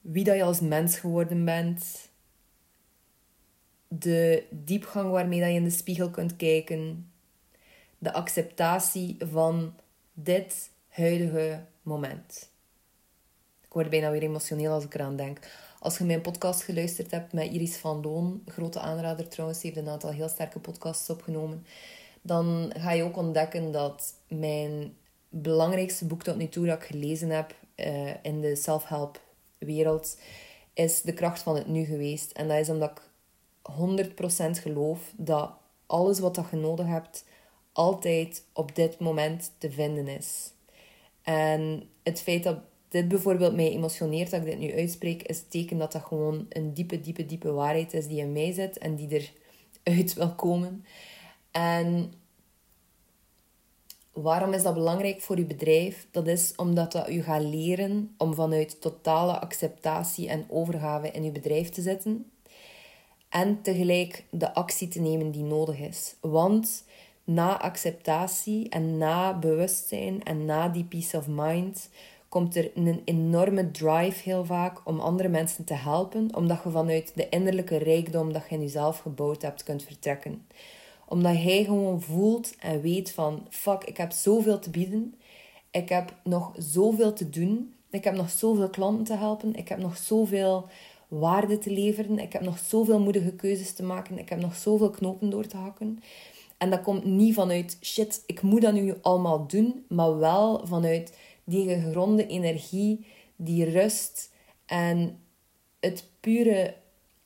wie 0.00 0.24
dat 0.24 0.36
je 0.36 0.42
als 0.42 0.60
mens 0.60 0.98
geworden 0.98 1.44
bent, 1.44 2.10
de 3.88 4.46
diepgang 4.50 5.10
waarmee 5.10 5.40
dat 5.40 5.48
je 5.48 5.54
in 5.54 5.64
de 5.64 5.70
spiegel 5.70 6.10
kunt 6.10 6.36
kijken, 6.36 7.12
de 7.98 8.12
acceptatie 8.12 9.16
van 9.18 9.74
dit 10.12 10.70
huidige 10.88 11.64
moment. 11.82 12.51
Ik 13.72 13.78
word 13.78 13.90
bijna 13.90 14.10
weer 14.10 14.22
emotioneel 14.22 14.72
als 14.72 14.84
ik 14.84 14.94
eraan 14.94 15.16
denk. 15.16 15.38
Als 15.78 15.98
je 15.98 16.04
mijn 16.04 16.20
podcast 16.20 16.62
geluisterd 16.62 17.10
hebt 17.10 17.32
met 17.32 17.52
Iris 17.52 17.76
van 17.76 18.02
Loon, 18.02 18.42
grote 18.46 18.80
aanrader 18.80 19.28
trouwens, 19.28 19.62
heeft 19.62 19.76
een 19.76 19.88
aantal 19.88 20.10
heel 20.10 20.28
sterke 20.28 20.58
podcasts 20.58 21.10
opgenomen, 21.10 21.66
dan 22.22 22.72
ga 22.76 22.92
je 22.92 23.02
ook 23.02 23.16
ontdekken 23.16 23.72
dat 23.72 24.14
mijn 24.28 24.96
belangrijkste 25.28 26.04
boek 26.04 26.22
tot 26.22 26.36
nu 26.36 26.48
toe 26.48 26.66
dat 26.66 26.76
ik 26.76 26.84
gelezen 26.84 27.30
heb 27.30 27.54
uh, 27.76 28.10
in 28.22 28.40
de 28.40 28.56
self-help 28.56 29.20
wereld, 29.58 30.18
is 30.74 31.02
de 31.02 31.14
kracht 31.14 31.42
van 31.42 31.56
het 31.56 31.66
nu 31.66 31.84
geweest. 31.84 32.30
En 32.30 32.48
dat 32.48 32.58
is 32.58 32.68
omdat 32.68 32.90
ik 32.90 33.02
100% 34.16 34.50
geloof 34.50 35.12
dat 35.16 35.50
alles 35.86 36.18
wat 36.18 36.44
je 36.50 36.56
nodig 36.56 36.86
hebt, 36.86 37.24
altijd 37.72 38.44
op 38.52 38.74
dit 38.74 38.98
moment 38.98 39.52
te 39.58 39.70
vinden 39.70 40.08
is. 40.08 40.50
En 41.22 41.88
het 42.02 42.20
feit 42.20 42.42
dat 42.42 42.58
dit 42.92 43.08
bijvoorbeeld 43.08 43.54
mij 43.54 43.70
emotioneert, 43.70 44.30
dat 44.30 44.40
ik 44.40 44.46
dit 44.46 44.58
nu 44.58 44.74
uitspreek, 44.74 45.22
is 45.22 45.38
het 45.38 45.50
teken 45.50 45.78
dat 45.78 45.92
dat 45.92 46.02
gewoon 46.02 46.46
een 46.48 46.74
diepe, 46.74 47.00
diepe, 47.00 47.26
diepe 47.26 47.52
waarheid 47.52 47.94
is 47.94 48.06
die 48.06 48.20
in 48.20 48.32
mij 48.32 48.52
zit 48.52 48.78
en 48.78 48.94
die 48.94 49.30
eruit 49.84 50.14
wil 50.14 50.34
komen. 50.34 50.84
En 51.50 52.12
Waarom 54.12 54.52
is 54.52 54.62
dat 54.62 54.74
belangrijk 54.74 55.20
voor 55.20 55.38
je 55.38 55.44
bedrijf? 55.44 56.06
Dat 56.10 56.26
is 56.26 56.52
omdat 56.56 56.92
dat 56.92 57.10
u 57.10 57.22
gaat 57.22 57.42
leren 57.42 58.14
om 58.18 58.34
vanuit 58.34 58.80
totale 58.80 59.40
acceptatie 59.40 60.28
en 60.28 60.44
overgave 60.48 61.10
in 61.10 61.22
uw 61.22 61.32
bedrijf 61.32 61.68
te 61.68 61.82
zetten. 61.82 62.30
En 63.28 63.62
tegelijk 63.62 64.24
de 64.30 64.54
actie 64.54 64.88
te 64.88 65.00
nemen 65.00 65.30
die 65.30 65.42
nodig 65.42 65.78
is. 65.78 66.14
Want 66.20 66.84
na 67.24 67.60
acceptatie 67.60 68.68
en 68.68 68.98
na 68.98 69.38
bewustzijn 69.38 70.22
en 70.22 70.44
na 70.44 70.68
die 70.68 70.84
peace 70.84 71.16
of 71.16 71.26
mind 71.28 71.88
komt 72.32 72.56
er 72.56 72.70
een 72.74 73.02
enorme 73.04 73.70
drive 73.70 74.22
heel 74.22 74.44
vaak 74.44 74.80
om 74.84 75.00
andere 75.00 75.28
mensen 75.28 75.64
te 75.64 75.74
helpen, 75.74 76.34
omdat 76.36 76.60
je 76.64 76.70
vanuit 76.70 77.12
de 77.14 77.28
innerlijke 77.28 77.76
rijkdom 77.76 78.32
dat 78.32 78.42
je 78.48 78.54
in 78.54 78.60
jezelf 78.60 78.98
gebouwd 78.98 79.42
hebt 79.42 79.62
kunt 79.62 79.82
vertrekken 79.82 80.42
omdat 81.12 81.36
hij 81.36 81.64
gewoon 81.64 82.00
voelt 82.00 82.54
en 82.58 82.80
weet 82.80 83.12
van... 83.12 83.46
Fuck, 83.50 83.84
ik 83.84 83.96
heb 83.96 84.12
zoveel 84.12 84.58
te 84.58 84.70
bieden. 84.70 85.14
Ik 85.70 85.88
heb 85.88 86.14
nog 86.24 86.52
zoveel 86.58 87.12
te 87.12 87.30
doen. 87.30 87.74
Ik 87.90 88.04
heb 88.04 88.14
nog 88.14 88.30
zoveel 88.30 88.70
klanten 88.70 89.04
te 89.04 89.16
helpen. 89.16 89.54
Ik 89.54 89.68
heb 89.68 89.78
nog 89.78 89.96
zoveel 89.96 90.68
waarde 91.08 91.58
te 91.58 91.70
leveren. 91.70 92.18
Ik 92.18 92.32
heb 92.32 92.42
nog 92.42 92.58
zoveel 92.58 93.00
moedige 93.00 93.32
keuzes 93.32 93.72
te 93.72 93.82
maken. 93.82 94.18
Ik 94.18 94.28
heb 94.28 94.40
nog 94.40 94.54
zoveel 94.56 94.90
knopen 94.90 95.30
door 95.30 95.46
te 95.46 95.56
hakken. 95.56 95.98
En 96.58 96.70
dat 96.70 96.82
komt 96.82 97.04
niet 97.04 97.34
vanuit 97.34 97.78
shit, 97.80 98.22
ik 98.26 98.42
moet 98.42 98.62
dat 98.62 98.72
nu 98.72 98.94
allemaal 99.02 99.46
doen, 99.46 99.84
maar 99.88 100.18
wel 100.18 100.66
vanuit 100.66 101.18
die 101.44 101.68
gegronde 101.68 102.26
energie, 102.26 103.06
die 103.36 103.64
rust 103.64 104.30
en 104.66 105.18
het 105.80 106.04
pure 106.20 106.74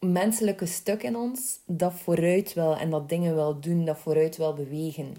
menselijke 0.00 0.66
stuk 0.66 1.02
in 1.02 1.16
ons 1.16 1.58
dat 1.66 1.92
vooruit 1.92 2.54
wil 2.54 2.76
en 2.76 2.90
dat 2.90 3.08
dingen 3.08 3.34
wil 3.34 3.60
doen, 3.60 3.84
dat 3.84 3.98
vooruit 3.98 4.36
wil 4.36 4.52
bewegen. 4.54 5.16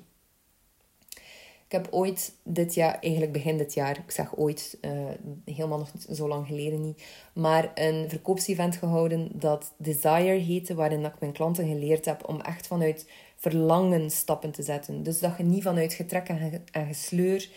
Ik 1.65 1.73
heb 1.73 1.87
ooit 1.91 2.33
dit 2.43 2.73
jaar, 2.73 2.99
eigenlijk 2.99 3.31
begin 3.31 3.57
dit 3.57 3.73
jaar, 3.73 3.97
ik 3.97 4.11
zeg 4.11 4.37
ooit, 4.37 4.77
uh, 4.81 4.91
helemaal 5.45 5.77
nog 5.77 5.91
zo 6.11 6.27
lang 6.27 6.47
geleden 6.47 6.81
niet, 6.81 7.03
maar 7.33 7.71
een 7.75 8.09
verkoopsevent 8.09 8.75
gehouden 8.75 9.29
dat 9.33 9.73
Desire 9.77 10.37
heette, 10.37 10.75
waarin 10.75 11.05
ik 11.05 11.19
mijn 11.19 11.31
klanten 11.31 11.67
geleerd 11.67 12.05
heb 12.05 12.27
om 12.27 12.41
echt 12.41 12.67
vanuit 12.67 13.09
verlangen 13.35 14.11
stappen 14.11 14.51
te 14.51 14.63
zetten. 14.63 15.03
Dus 15.03 15.19
dat 15.19 15.37
je 15.37 15.43
niet 15.43 15.63
vanuit 15.63 15.93
getrek 15.93 16.27
en 16.71 16.87
gesleur 16.87 17.49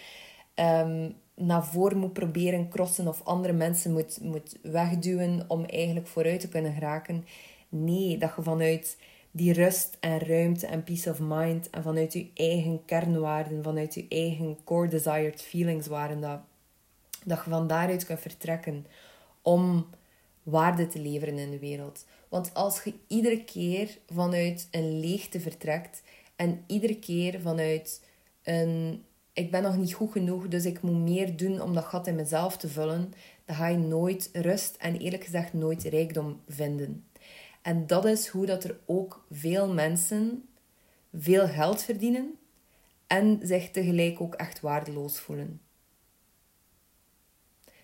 um, 0.55 1.15
naar 1.41 1.65
voren 1.65 1.99
moet 1.99 2.13
proberen 2.13 2.69
crossen 2.69 3.09
of 3.09 3.25
andere 3.25 3.53
mensen 3.53 3.93
moet, 3.93 4.19
moet 4.23 4.57
wegduwen 4.63 5.45
om 5.49 5.65
eigenlijk 5.65 6.07
vooruit 6.07 6.41
te 6.41 6.49
kunnen 6.49 6.73
geraken. 6.73 7.25
Nee, 7.69 8.19
dat 8.19 8.33
je 8.37 8.43
vanuit 8.43 8.97
die 9.31 9.53
rust 9.53 9.97
en 10.01 10.19
ruimte 10.19 10.67
en 10.67 10.85
peace 10.85 11.11
of 11.11 11.19
mind 11.21 11.71
en 11.71 11.83
vanuit 11.83 12.13
je 12.13 12.31
eigen 12.35 12.85
kernwaarden, 12.85 13.63
vanuit 13.63 13.95
je 13.95 14.07
eigen 14.09 14.57
core 14.65 14.89
desired 14.89 15.43
feelings 15.43 15.87
waren, 15.87 16.21
dat, 16.21 16.41
dat 17.25 17.45
je 17.45 17.51
van 17.51 17.67
daaruit 17.67 18.07
kunt 18.07 18.21
vertrekken 18.21 18.87
om 19.43 19.87
waarde 20.43 20.87
te 20.87 20.99
leveren 20.99 21.39
in 21.39 21.51
de 21.51 21.59
wereld. 21.59 22.07
Want 22.29 22.55
als 22.55 22.83
je 22.83 22.95
iedere 23.07 23.45
keer 23.45 23.99
vanuit 24.09 24.69
een 24.71 25.01
leegte 25.01 25.41
vertrekt 25.41 26.03
en 26.37 26.65
iedere 26.67 26.99
keer 26.99 27.41
vanuit 27.41 28.03
een 28.43 29.05
ik 29.41 29.51
ben 29.51 29.63
nog 29.63 29.77
niet 29.77 29.95
goed 29.95 30.13
genoeg, 30.13 30.49
dus 30.49 30.65
ik 30.65 30.83
moet 30.83 31.03
meer 31.03 31.37
doen 31.37 31.61
om 31.61 31.75
dat 31.75 31.85
gat 31.85 32.07
in 32.07 32.15
mezelf 32.15 32.57
te 32.57 32.69
vullen, 32.69 33.13
dan 33.45 33.57
ga 33.57 33.67
je 33.67 33.79
nooit 33.79 34.31
rust 34.33 34.77
en 34.77 34.97
eerlijk 34.97 35.25
gezegd 35.25 35.53
nooit 35.53 35.83
rijkdom 35.83 36.41
vinden. 36.49 37.05
En 37.63 37.87
dat 37.87 38.05
is 38.05 38.27
hoe 38.27 38.47
dat 38.47 38.65
er 38.65 38.79
ook 38.87 39.25
veel 39.31 39.73
mensen 39.73 40.45
veel 41.15 41.49
geld 41.49 41.83
verdienen 41.83 42.39
en 43.07 43.41
zich 43.43 43.71
tegelijk 43.71 44.21
ook 44.21 44.35
echt 44.35 44.61
waardeloos 44.61 45.19
voelen. 45.19 45.61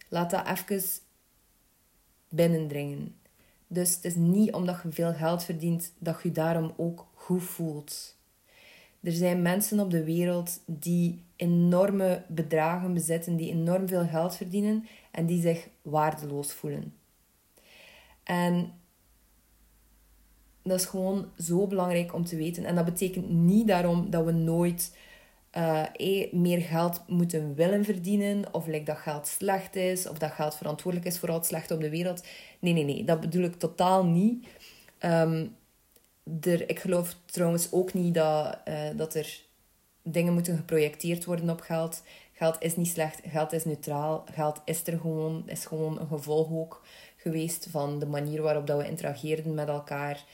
Laat 0.09 0.31
dat 0.31 0.47
even 0.47 0.83
binnendringen. 2.29 3.21
Dus 3.67 3.95
het 3.95 4.05
is 4.05 4.15
niet 4.15 4.53
omdat 4.53 4.81
je 4.83 4.93
veel 4.93 5.15
geld 5.15 5.45
verdient 5.45 5.93
dat 5.99 6.23
je 6.23 6.31
daarom 6.31 6.75
ook 6.77 7.07
goed 7.15 7.43
voelt. 7.43 8.16
Er 9.03 9.13
zijn 9.13 9.43
mensen 9.43 9.81
op 9.81 9.91
de 9.91 10.05
wereld 10.05 10.61
die 10.67 11.25
enorme 11.37 12.23
bedragen 12.29 12.95
bezitten, 12.95 13.37
die 13.37 13.51
enorm 13.51 13.89
veel 13.89 14.07
geld 14.07 14.37
verdienen 14.37 14.87
en 15.11 15.27
die 15.27 15.41
zich 15.41 15.69
waardeloos 15.83 16.53
voelen. 16.53 16.95
En 18.23 18.73
dat 20.63 20.81
is 20.81 20.87
gewoon 20.87 21.27
zo 21.39 21.67
belangrijk 21.67 22.15
om 22.15 22.25
te 22.25 22.37
weten. 22.37 22.65
En 22.65 22.75
dat 22.75 22.85
betekent 22.85 23.31
niet 23.31 23.69
daarom 23.69 24.11
dat 24.11 24.25
we 24.25 24.33
nooit 24.33 24.97
uh, 25.57 25.85
meer 26.33 26.61
geld 26.61 27.03
moeten 27.07 27.55
willen 27.55 27.85
verdienen, 27.85 28.55
of 28.55 28.65
dat 28.65 28.99
geld 28.99 29.27
slecht 29.27 29.77
is, 29.77 30.09
of 30.09 30.19
dat 30.19 30.31
geld 30.31 30.55
verantwoordelijk 30.55 31.11
is 31.11 31.19
voor 31.19 31.29
al 31.29 31.35
het 31.35 31.47
slechte 31.47 31.75
op 31.75 31.81
de 31.81 31.91
wereld. 31.91 32.25
Nee, 32.59 32.73
nee, 32.73 32.85
nee, 32.85 33.05
dat 33.05 33.21
bedoel 33.21 33.45
ik 33.45 33.55
totaal 33.55 34.05
niet. 34.05 34.47
Um, 35.01 35.55
ik 36.67 36.79
geloof 36.79 37.17
trouwens 37.25 37.73
ook 37.73 37.95
niet 37.95 38.15
dat, 38.15 38.59
uh, 38.69 38.89
dat 38.97 39.15
er 39.15 39.45
dingen 40.03 40.33
moeten 40.33 40.57
geprojecteerd 40.57 41.25
worden 41.25 41.51
op 41.51 41.61
geld. 41.61 42.03
Geld 42.33 42.57
is 42.61 42.77
niet 42.77 42.89
slecht, 42.89 43.21
geld 43.27 43.53
is 43.53 43.65
neutraal. 43.65 44.25
Geld 44.33 44.61
is 44.65 44.87
er 44.87 44.99
gewoon, 44.99 45.43
is 45.47 45.67
gewoon 45.67 46.01
een 46.01 46.07
gevolg 46.07 46.51
ook 46.51 46.83
geweest 47.17 47.67
van 47.71 47.99
de 47.99 48.07
manier 48.07 48.43
waarop 48.43 48.67
dat 48.67 48.79
we 48.79 48.89
interageerden 48.89 49.55
met 49.55 49.69
elkaar. 49.69 50.25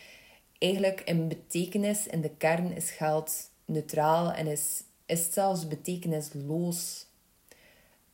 Eigenlijk 0.58 1.00
in 1.00 1.28
betekenis, 1.28 2.06
in 2.06 2.20
de 2.20 2.30
kern, 2.30 2.72
is 2.72 2.90
geld 2.90 3.50
neutraal 3.64 4.32
en 4.32 4.46
is, 4.46 4.82
is 5.06 5.32
zelfs 5.32 5.68
betekenisloos. 5.68 7.06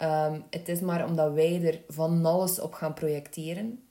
Um, 0.02 0.44
het 0.50 0.68
is 0.68 0.80
maar 0.80 1.06
omdat 1.06 1.32
wij 1.32 1.64
er 1.64 1.80
van 1.88 2.26
alles 2.26 2.60
op 2.60 2.72
gaan 2.72 2.94
projecteren, 2.94 3.87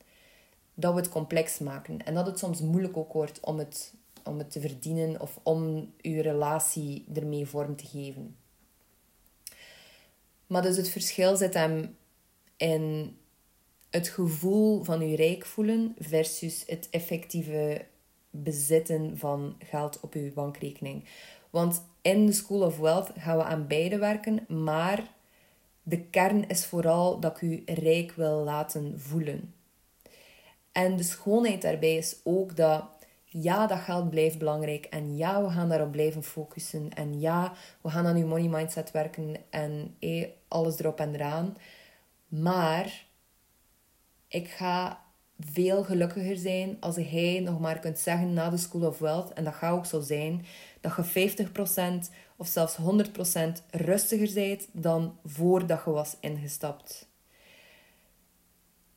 dat 0.79 0.93
we 0.93 0.99
het 0.99 1.09
complex 1.09 1.59
maken. 1.59 2.05
En 2.05 2.13
dat 2.13 2.25
het 2.25 2.39
soms 2.39 2.61
moeilijk 2.61 2.97
ook 2.97 3.13
wordt 3.13 3.39
om 3.39 3.57
het, 3.57 3.93
om 4.23 4.37
het 4.37 4.51
te 4.51 4.59
verdienen 4.59 5.21
of 5.21 5.39
om 5.43 5.93
je 6.01 6.21
relatie 6.21 7.05
ermee 7.13 7.45
vorm 7.45 7.75
te 7.75 7.85
geven. 7.85 8.35
Maar 10.47 10.61
dus 10.61 10.77
het 10.77 10.89
verschil 10.89 11.35
zit 11.35 11.53
hem 11.53 11.97
in 12.57 13.17
het 13.89 14.07
gevoel 14.07 14.83
van 14.83 15.09
je 15.09 15.15
rijk 15.15 15.45
voelen 15.45 15.95
versus 15.99 16.63
het 16.67 16.87
effectieve 16.89 17.85
bezitten 18.29 19.17
van 19.17 19.55
geld 19.59 19.99
op 19.99 20.13
je 20.13 20.31
bankrekening. 20.31 21.03
Want 21.49 21.83
in 22.01 22.25
de 22.25 22.31
School 22.31 22.61
of 22.61 22.77
Wealth 22.77 23.11
gaan 23.17 23.37
we 23.37 23.43
aan 23.43 23.67
beide 23.67 23.97
werken, 23.97 24.45
maar 24.63 25.13
de 25.83 26.01
kern 26.01 26.47
is 26.47 26.65
vooral 26.65 27.19
dat 27.19 27.35
ik 27.35 27.41
u 27.41 27.63
rijk 27.65 28.11
wil 28.11 28.43
laten 28.43 28.99
voelen. 28.99 29.53
En 30.77 30.95
de 30.95 31.03
schoonheid 31.03 31.61
daarbij 31.61 31.95
is 31.95 32.15
ook 32.23 32.55
dat 32.55 32.83
ja, 33.23 33.67
dat 33.67 33.79
geld 33.79 34.09
blijft 34.09 34.37
belangrijk. 34.37 34.85
En 34.85 35.17
ja, 35.17 35.43
we 35.43 35.49
gaan 35.49 35.69
daarop 35.69 35.91
blijven 35.91 36.23
focussen. 36.23 36.93
En 36.93 37.19
ja, 37.19 37.53
we 37.81 37.89
gaan 37.89 38.05
aan 38.05 38.15
uw 38.15 38.27
money 38.27 38.47
mindset 38.47 38.91
werken 38.91 39.35
en 39.49 39.95
eh, 39.99 40.27
alles 40.47 40.79
erop 40.79 40.99
en 40.99 41.15
eraan. 41.15 41.57
Maar 42.27 43.05
ik 44.27 44.47
ga 44.47 45.03
veel 45.39 45.83
gelukkiger 45.83 46.37
zijn 46.37 46.77
als 46.79 46.95
jij 46.95 47.39
nog 47.39 47.59
maar 47.59 47.79
kunt 47.79 47.99
zeggen 47.99 48.33
na 48.33 48.49
de 48.49 48.57
School 48.57 48.87
of 48.87 48.99
Wealth, 48.99 49.33
en 49.33 49.43
dat 49.43 49.53
gaat 49.53 49.73
ook 49.73 49.85
zo 49.85 50.01
zijn, 50.01 50.45
dat 50.81 50.95
je 50.95 52.07
50% 52.07 52.13
of 52.35 52.47
zelfs 52.47 52.77
100% 52.77 52.81
rustiger 53.71 54.33
bent 54.33 54.67
dan 54.71 55.17
voordat 55.25 55.81
je 55.85 55.91
was 55.91 56.17
ingestapt 56.19 57.06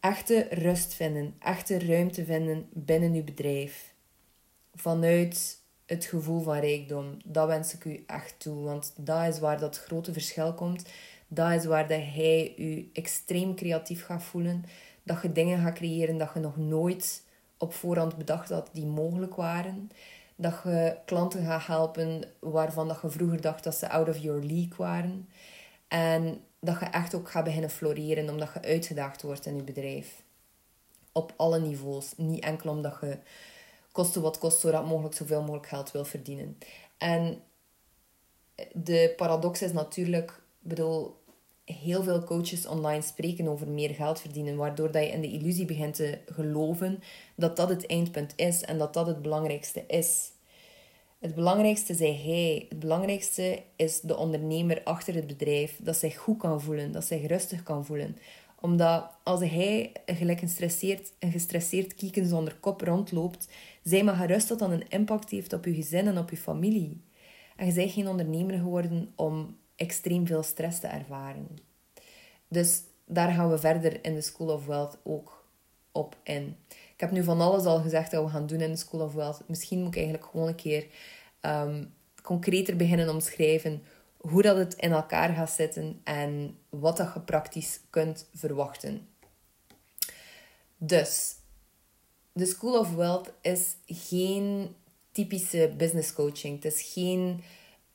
echte 0.00 0.46
rust 0.50 0.94
vinden, 0.94 1.34
echte 1.38 1.78
ruimte 1.78 2.24
vinden 2.24 2.68
binnen 2.72 3.12
uw 3.12 3.24
bedrijf. 3.24 3.94
Vanuit 4.74 5.58
het 5.86 6.04
gevoel 6.04 6.42
van 6.42 6.58
rijkdom. 6.58 7.16
Dat 7.24 7.46
wens 7.46 7.74
ik 7.74 7.84
u 7.84 8.04
echt 8.06 8.34
toe, 8.38 8.62
want 8.62 8.92
dat 8.96 9.26
is 9.26 9.38
waar 9.38 9.58
dat 9.58 9.78
grote 9.78 10.12
verschil 10.12 10.54
komt. 10.54 10.84
Dat 11.28 11.52
is 11.52 11.64
waar 11.64 11.88
dat 11.88 12.00
hij 12.00 12.54
u 12.56 12.90
extreem 12.92 13.54
creatief 13.54 14.04
gaat 14.04 14.22
voelen. 14.22 14.64
Dat 15.02 15.22
je 15.22 15.32
dingen 15.32 15.62
gaat 15.62 15.74
creëren 15.74 16.18
dat 16.18 16.30
je 16.34 16.40
nog 16.40 16.56
nooit 16.56 17.22
op 17.58 17.74
voorhand 17.74 18.16
bedacht 18.16 18.48
had 18.48 18.70
die 18.72 18.86
mogelijk 18.86 19.34
waren. 19.34 19.90
Dat 20.36 20.60
je 20.64 20.96
klanten 21.04 21.44
gaat 21.44 21.66
helpen 21.66 22.24
waarvan 22.38 22.88
dat 22.88 22.98
je 23.02 23.10
vroeger 23.10 23.40
dacht 23.40 23.64
dat 23.64 23.74
ze 23.74 23.88
out 23.88 24.08
of 24.08 24.18
your 24.18 24.44
league 24.44 24.76
waren. 24.76 25.28
En 25.88 26.40
dat 26.60 26.80
je 26.80 26.86
echt 26.86 27.14
ook 27.14 27.30
gaat 27.30 27.44
beginnen 27.44 27.70
floreren 27.70 28.28
omdat 28.28 28.50
je 28.54 28.62
uitgedaagd 28.62 29.22
wordt 29.22 29.46
in 29.46 29.56
je 29.56 29.62
bedrijf. 29.62 30.22
Op 31.12 31.32
alle 31.36 31.60
niveaus. 31.60 32.12
Niet 32.16 32.44
enkel 32.44 32.70
omdat 32.70 32.96
je 33.00 33.18
kosten 33.92 34.22
wat 34.22 34.38
kost, 34.38 34.60
zodat 34.60 34.86
mogelijk 34.86 35.14
zoveel 35.14 35.40
mogelijk 35.40 35.66
geld 35.66 35.90
wil 35.90 36.04
verdienen. 36.04 36.58
En 36.98 37.42
de 38.72 39.12
paradox 39.16 39.62
is 39.62 39.72
natuurlijk, 39.72 40.42
bedoel, 40.58 41.18
heel 41.64 42.02
veel 42.02 42.24
coaches 42.24 42.66
online 42.66 43.02
spreken 43.02 43.48
over 43.48 43.68
meer 43.68 43.94
geld 43.94 44.20
verdienen, 44.20 44.56
waardoor 44.56 44.90
dat 44.90 45.02
je 45.02 45.10
in 45.10 45.20
de 45.20 45.30
illusie 45.30 45.64
begint 45.64 45.94
te 45.94 46.18
geloven 46.26 47.02
dat 47.34 47.56
dat 47.56 47.68
het 47.68 47.86
eindpunt 47.86 48.32
is 48.36 48.62
en 48.62 48.78
dat 48.78 48.94
dat 48.94 49.06
het 49.06 49.22
belangrijkste 49.22 49.84
is. 49.86 50.30
Het 51.20 51.34
belangrijkste 51.34 51.94
zei 51.94 52.16
hij. 52.16 52.66
Het 52.68 52.78
belangrijkste 52.78 53.62
is 53.76 54.00
de 54.00 54.16
ondernemer 54.16 54.80
achter 54.84 55.14
het 55.14 55.26
bedrijf. 55.26 55.78
Dat 55.82 55.96
zich 55.96 56.16
goed 56.16 56.38
kan 56.38 56.60
voelen, 56.60 56.92
dat 56.92 57.04
zich 57.04 57.26
rustig 57.26 57.62
kan 57.62 57.84
voelen. 57.84 58.16
Omdat 58.60 59.10
als 59.22 59.40
hij 59.40 59.92
gelijk 60.06 60.40
een 60.40 60.48
gestresseerd, 60.48 61.12
een 61.18 61.32
gestresseerd 61.32 61.94
kieken 61.94 62.26
zonder 62.26 62.56
kop 62.56 62.80
rondloopt, 62.80 63.48
zij 63.82 64.04
maar 64.04 64.14
gerust 64.14 64.48
dat 64.48 64.58
dan 64.58 64.70
een 64.70 64.88
impact 64.88 65.30
heeft 65.30 65.52
op 65.52 65.64
je 65.64 65.74
gezin 65.74 66.06
en 66.06 66.18
op 66.18 66.30
je 66.30 66.36
familie. 66.36 67.00
En 67.56 67.66
je 67.66 67.72
bent 67.72 67.92
geen 67.92 68.08
ondernemer 68.08 68.58
geworden 68.58 69.12
om 69.16 69.56
extreem 69.76 70.26
veel 70.26 70.42
stress 70.42 70.80
te 70.80 70.86
ervaren. 70.86 71.48
Dus 72.48 72.82
daar 73.04 73.32
gaan 73.32 73.50
we 73.50 73.58
verder 73.58 74.04
in 74.04 74.14
de 74.14 74.20
School 74.20 74.48
of 74.54 74.66
Wealth 74.66 74.98
ook 75.02 75.44
op 75.92 76.16
in. 76.22 76.56
Ik 77.00 77.06
heb 77.06 77.14
nu 77.14 77.24
van 77.24 77.40
alles 77.40 77.64
al 77.64 77.80
gezegd 77.80 78.10
dat 78.10 78.24
we 78.24 78.30
gaan 78.30 78.46
doen 78.46 78.60
in 78.60 78.70
de 78.70 78.76
School 78.76 79.00
of 79.00 79.14
Wealth. 79.14 79.42
Misschien 79.46 79.78
moet 79.78 79.88
ik 79.88 79.94
eigenlijk 79.94 80.30
gewoon 80.30 80.48
een 80.48 80.54
keer 80.54 80.86
um, 81.40 81.94
concreter 82.22 82.76
beginnen 82.76 83.08
omschrijven 83.08 83.82
hoe 84.16 84.42
dat 84.42 84.56
het 84.56 84.74
in 84.74 84.92
elkaar 84.92 85.34
gaat 85.34 85.50
zitten 85.50 86.00
en 86.04 86.58
wat 86.68 86.96
dat 86.96 87.10
je 87.14 87.20
praktisch 87.20 87.80
kunt 87.90 88.28
verwachten. 88.34 89.08
Dus, 90.76 91.34
de 92.32 92.46
School 92.46 92.78
of 92.78 92.94
Wealth 92.94 93.32
is 93.40 93.74
geen 93.86 94.74
typische 95.12 95.74
business 95.76 96.12
coaching. 96.12 96.62
Het 96.62 96.72
is 96.72 96.92
geen 96.92 97.42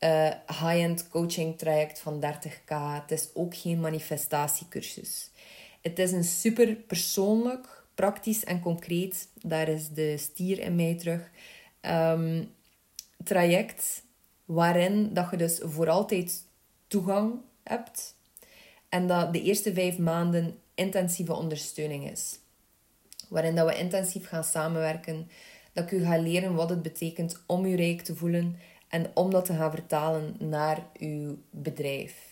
uh, 0.00 0.30
high-end 0.46 1.08
coaching 1.08 1.58
traject 1.58 1.98
van 1.98 2.24
30k. 2.24 2.74
Het 3.02 3.10
is 3.10 3.28
ook 3.34 3.56
geen 3.56 3.80
manifestatiecursus. 3.80 5.30
Het 5.82 5.98
is 5.98 6.12
een 6.12 6.24
super 6.24 6.74
persoonlijk, 6.74 7.84
praktisch 7.96 8.44
en 8.44 8.60
concreet. 8.60 9.28
Daar 9.42 9.68
is 9.68 9.88
de 9.88 10.16
stier 10.16 10.58
in 10.58 10.76
mij 10.76 10.94
terug. 10.94 11.30
Um, 11.80 12.54
traject 13.24 14.02
waarin 14.44 15.14
dat 15.14 15.30
je 15.30 15.36
dus 15.36 15.60
voor 15.62 15.88
altijd 15.88 16.44
toegang 16.86 17.34
hebt. 17.62 18.14
En 18.88 19.06
dat 19.06 19.32
de 19.32 19.42
eerste 19.42 19.74
vijf 19.74 19.98
maanden 19.98 20.58
intensieve 20.74 21.34
ondersteuning 21.34 22.10
is. 22.10 22.38
Waarin 23.28 23.54
dat 23.54 23.66
we 23.66 23.78
intensief 23.78 24.28
gaan 24.28 24.44
samenwerken. 24.44 25.30
Dat 25.72 25.84
ik 25.84 25.90
u 25.90 26.04
ga 26.04 26.18
leren 26.18 26.54
wat 26.54 26.70
het 26.70 26.82
betekent 26.82 27.42
om 27.46 27.64
u 27.64 27.74
rijk 27.74 28.02
te 28.02 28.14
voelen 28.14 28.56
en 28.88 29.10
om 29.14 29.30
dat 29.30 29.44
te 29.44 29.54
gaan 29.54 29.70
vertalen 29.70 30.36
naar 30.38 30.86
uw 30.98 31.38
bedrijf. 31.50 32.25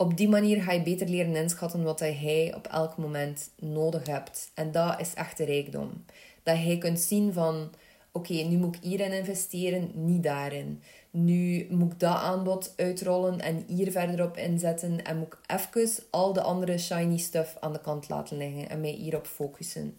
Op 0.00 0.16
die 0.16 0.28
manier 0.28 0.62
ga 0.62 0.72
je 0.72 0.82
beter 0.82 1.08
leren 1.08 1.36
inschatten 1.36 1.82
wat 1.82 2.00
hij 2.00 2.52
op 2.56 2.66
elk 2.66 2.96
moment 2.96 3.50
nodig 3.56 4.06
hebt. 4.06 4.50
En 4.54 4.70
dat 4.72 5.00
is 5.00 5.14
echt 5.14 5.36
de 5.36 5.44
rijkdom. 5.44 6.04
Dat 6.42 6.56
hij 6.56 6.78
kunt 6.78 7.00
zien 7.00 7.32
van, 7.32 7.70
oké, 8.12 8.32
nu 8.32 8.56
moet 8.56 8.76
ik 8.76 8.82
hierin 8.82 9.12
investeren, 9.12 9.90
niet 9.94 10.22
daarin. 10.22 10.82
Nu 11.10 11.66
moet 11.70 11.92
ik 11.92 12.00
dat 12.00 12.16
aanbod 12.16 12.72
uitrollen 12.76 13.40
en 13.40 13.64
hier 13.66 13.90
verder 13.90 14.24
op 14.24 14.36
inzetten. 14.36 15.04
En 15.04 15.18
moet 15.18 15.32
ik 15.32 15.38
even 15.46 15.90
al 16.10 16.32
de 16.32 16.42
andere 16.42 16.78
shiny 16.78 17.18
stuff 17.18 17.56
aan 17.60 17.72
de 17.72 17.80
kant 17.80 18.08
laten 18.08 18.36
liggen 18.36 18.68
en 18.68 18.80
mij 18.80 18.90
hierop 18.90 19.26
focussen. 19.26 19.96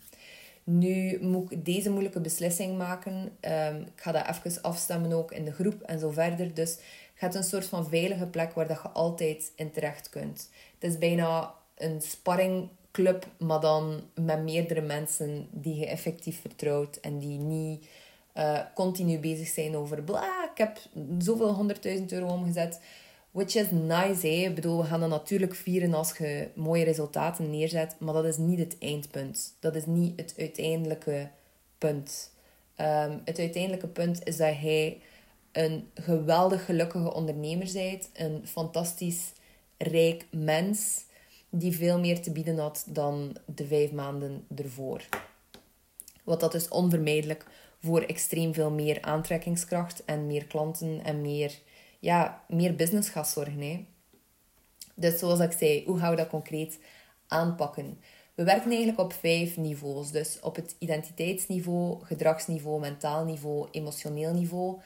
Nu 0.64 1.20
moet 1.22 1.52
ik 1.52 1.66
deze 1.66 1.90
moeilijke 1.90 2.22
beslissing 2.22 2.78
maken. 2.78 3.32
Ehm, 3.40 3.76
ik 3.76 4.02
ga 4.02 4.12
dat 4.12 4.28
even 4.28 4.62
afstemmen 4.62 5.12
ook 5.12 5.32
in 5.32 5.46
de 5.46 5.52
groep 5.52 5.82
en 5.82 6.00
zo 6.00 6.10
verder. 6.10 6.54
Dus 6.54 6.78
hebt 7.20 7.36
een 7.36 7.44
soort 7.44 7.66
van 7.66 7.88
veilige 7.88 8.26
plek 8.28 8.54
waar 8.54 8.68
dat 8.68 8.80
je 8.84 8.90
altijd 8.90 9.52
in 9.56 9.72
terecht 9.72 10.10
kunt. 10.10 10.50
Het 10.80 10.92
is 10.92 10.98
bijna 10.98 11.54
een 11.78 12.02
sparringclub, 12.02 13.28
maar 13.38 13.60
dan 13.60 14.02
met 14.14 14.44
meerdere 14.44 14.82
mensen 14.82 15.48
die 15.52 15.76
je 15.76 15.86
effectief 15.86 16.42
vertrouwt 16.42 16.96
en 16.96 17.20
die 17.20 17.38
niet 17.38 17.88
uh, 18.38 18.60
continu 18.76 19.20
bezig 19.20 19.48
zijn 19.48 19.76
over 19.76 20.04
bla, 20.04 20.50
ik 20.52 20.58
heb 20.58 20.80
zoveel 21.18 21.54
honderdduizend 21.54 22.12
euro 22.12 22.28
omgezet. 22.28 22.82
Which 23.32 23.56
is 23.56 23.72
nice, 23.72 24.28
hè. 24.28 24.48
Ik 24.48 24.56
bedoel, 24.56 24.82
we 24.82 24.88
gaan 24.88 25.00
dan 25.00 25.10
natuurlijk 25.10 25.56
vieren 25.56 25.94
als 25.94 26.18
je 26.18 26.48
mooie 26.54 26.84
resultaten 26.84 27.50
neerzet, 27.50 27.96
maar 28.00 28.14
dat 28.14 28.26
is 28.26 28.38
niet 28.38 28.60
het 28.60 28.76
eindpunt. 28.80 29.54
Dat 29.60 29.76
is 29.76 29.86
niet 29.86 30.20
het 30.20 30.34
uiteindelijke 30.38 31.30
punt. 31.78 32.32
Um, 32.78 33.22
het 33.26 33.40
uiteindelijke 33.40 33.88
punt 33.88 34.28
is 34.28 34.38
dat 34.38 34.54
hij 34.56 35.02
een 35.52 35.90
geweldig 35.94 36.66
gelukkige 36.66 37.14
ondernemer 37.14 37.70
bent, 37.74 38.10
een 38.14 38.48
fantastisch 38.48 39.32
rijk 39.78 40.26
mens 40.32 41.06
die 41.50 41.76
veel 41.76 42.00
meer 42.00 42.22
te 42.22 42.32
bieden 42.32 42.58
had 42.58 42.86
dan 42.88 43.38
de 43.46 43.68
vijf 43.68 43.92
maanden 43.92 44.46
ervoor. 44.56 45.02
Wat 46.24 46.40
dat 46.40 46.54
is 46.54 46.68
onvermijdelijk 46.68 47.46
voor 47.82 48.02
extreem 48.02 48.54
veel 48.54 48.72
meer 48.72 49.02
aantrekkingskracht 49.02 50.06
en 50.06 50.28
meer 50.28 50.46
klanten 50.46 51.04
en 51.04 51.22
meer, 51.22 51.60
ja, 52.00 52.44
meer 52.48 52.76
business 52.76 53.12
zorgen. 53.12 53.62
Hè. 53.62 53.86
Dus 54.96 55.20
zoals 55.20 55.40
ik 55.40 55.52
zei, 55.52 55.86
hoe 55.86 56.00
gaan 56.00 56.10
we 56.10 56.16
dat 56.16 56.30
concreet 56.30 56.80
aanpakken? 57.28 57.98
We 58.36 58.44
werken 58.44 58.70
eigenlijk 58.70 59.00
op 59.00 59.14
vijf 59.14 59.58
niveaus. 59.58 60.12
Dus 60.12 60.40
op 60.40 60.56
het 60.56 60.76
identiteitsniveau, 60.80 62.06
gedragsniveau, 62.06 62.80
mentaal 62.80 63.26
niveau, 63.26 63.68
emotioneel 63.72 64.34
niveau 64.34 64.80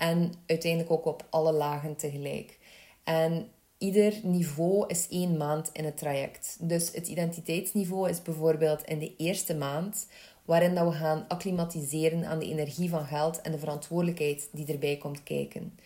en 0.00 0.32
uiteindelijk 0.46 0.92
ook 0.92 1.04
op 1.04 1.26
alle 1.30 1.52
lagen 1.52 1.96
tegelijk. 1.96 2.58
En 3.04 3.48
ieder 3.78 4.14
niveau 4.22 4.84
is 4.86 5.08
één 5.08 5.36
maand 5.36 5.70
in 5.72 5.84
het 5.84 5.96
traject. 5.96 6.56
Dus 6.60 6.92
het 6.92 7.08
identiteitsniveau 7.08 8.08
is 8.08 8.22
bijvoorbeeld 8.22 8.84
in 8.84 8.98
de 8.98 9.16
eerste 9.16 9.54
maand, 9.54 10.06
waarin 10.44 10.74
dat 10.74 10.88
we 10.88 10.92
gaan 10.92 11.24
acclimatiseren 11.28 12.26
aan 12.26 12.38
de 12.38 12.50
energie 12.50 12.88
van 12.88 13.04
geld 13.04 13.40
en 13.40 13.52
de 13.52 13.58
verantwoordelijkheid 13.58 14.48
die 14.52 14.66
erbij 14.66 14.96
komt 14.96 15.22
kijken. 15.22 15.78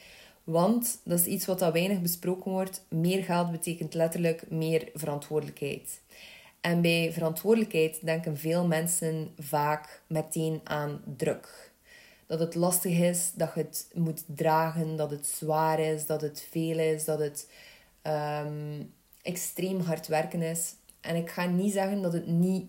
Want 0.44 1.00
dat 1.04 1.18
is 1.18 1.26
iets 1.26 1.46
wat 1.46 1.58
dat 1.58 1.72
weinig 1.72 2.00
besproken 2.00 2.50
wordt. 2.50 2.84
Meer 2.88 3.24
geld 3.24 3.50
betekent 3.50 3.94
letterlijk 3.94 4.50
meer 4.50 4.88
verantwoordelijkheid. 4.94 6.00
En 6.60 6.80
bij 6.80 7.12
verantwoordelijkheid 7.12 8.04
denken 8.04 8.36
veel 8.36 8.66
mensen 8.66 9.32
vaak 9.38 10.02
meteen 10.06 10.60
aan 10.64 11.02
druk 11.16 11.72
dat 12.38 12.46
het 12.46 12.54
lastig 12.54 12.98
is, 12.98 13.32
dat 13.34 13.50
je 13.54 13.60
het 13.60 13.90
moet 13.94 14.24
dragen, 14.26 14.96
dat 14.96 15.10
het 15.10 15.26
zwaar 15.26 15.80
is, 15.80 16.06
dat 16.06 16.20
het 16.20 16.46
veel 16.50 16.78
is, 16.78 17.04
dat 17.04 17.18
het 17.18 17.50
ehm, 18.02 18.82
extreem 19.22 19.80
hard 19.80 20.06
werken 20.06 20.42
is. 20.42 20.74
En 21.00 21.16
ik 21.16 21.30
ga 21.30 21.46
niet 21.46 21.72
zeggen 21.72 22.02
dat 22.02 22.12
het 22.12 22.26
niet 22.26 22.66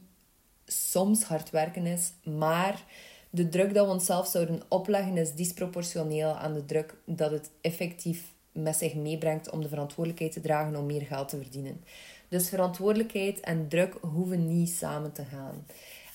soms 0.66 1.24
hard 1.24 1.50
werken 1.50 1.86
is, 1.86 2.12
maar 2.24 2.84
de 3.30 3.50
druk 3.50 3.74
dat 3.74 3.86
we 3.86 3.92
onszelf 3.92 4.28
zouden 4.28 4.62
opleggen 4.68 5.18
is 5.18 5.34
disproportioneel 5.34 6.34
aan 6.34 6.54
de 6.54 6.66
druk 6.66 6.96
dat 7.06 7.32
het 7.32 7.52
effectief 7.62 8.34
met 8.52 8.76
zich 8.76 8.96
meebrengt 8.96 9.50
om 9.50 9.62
de 9.62 9.68
verantwoordelijkheid 9.68 10.32
te 10.34 10.42
dragen 10.42 10.76
om 10.76 10.86
meer 10.86 11.02
geld 11.02 11.30
te 11.30 11.38
verdienen. 11.38 11.84
Dus 12.28 12.50
verantwoordelijkheid 12.50 13.40
en 13.40 13.68
druk 13.68 13.98
hoeven 14.02 14.48
niet 14.48 14.70
samen 14.70 15.12
te 15.12 15.26
gaan. 15.26 15.66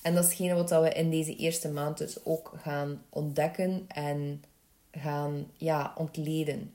En 0.03 0.15
dat 0.15 0.25
is 0.25 0.31
hetgene 0.31 0.55
wat 0.55 0.71
we 0.71 0.93
in 0.93 1.11
deze 1.11 1.37
eerste 1.37 1.69
maand 1.69 1.99
dus 1.99 2.25
ook 2.25 2.53
gaan 2.63 3.03
ontdekken 3.09 3.85
en 3.89 4.45
gaan 4.91 5.47
ja, 5.57 5.93
ontleden. 5.97 6.75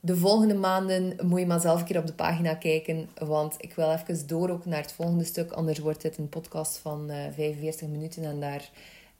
De 0.00 0.16
volgende 0.16 0.54
maanden 0.54 1.16
moet 1.22 1.40
je 1.40 1.46
maar 1.46 1.60
zelf 1.60 1.80
een 1.80 1.86
keer 1.86 1.98
op 1.98 2.06
de 2.06 2.12
pagina 2.12 2.54
kijken, 2.54 3.08
want 3.18 3.54
ik 3.58 3.74
wil 3.74 3.92
even 3.92 4.26
door 4.26 4.50
ook 4.50 4.64
naar 4.64 4.80
het 4.80 4.92
volgende 4.92 5.24
stuk. 5.24 5.52
Anders 5.52 5.78
wordt 5.78 6.02
dit 6.02 6.18
een 6.18 6.28
podcast 6.28 6.78
van 6.78 7.10
uh, 7.10 7.26
eh, 7.26 7.34
45 7.34 7.88
minuten 7.88 8.24
en 8.24 8.40
daar 8.40 8.70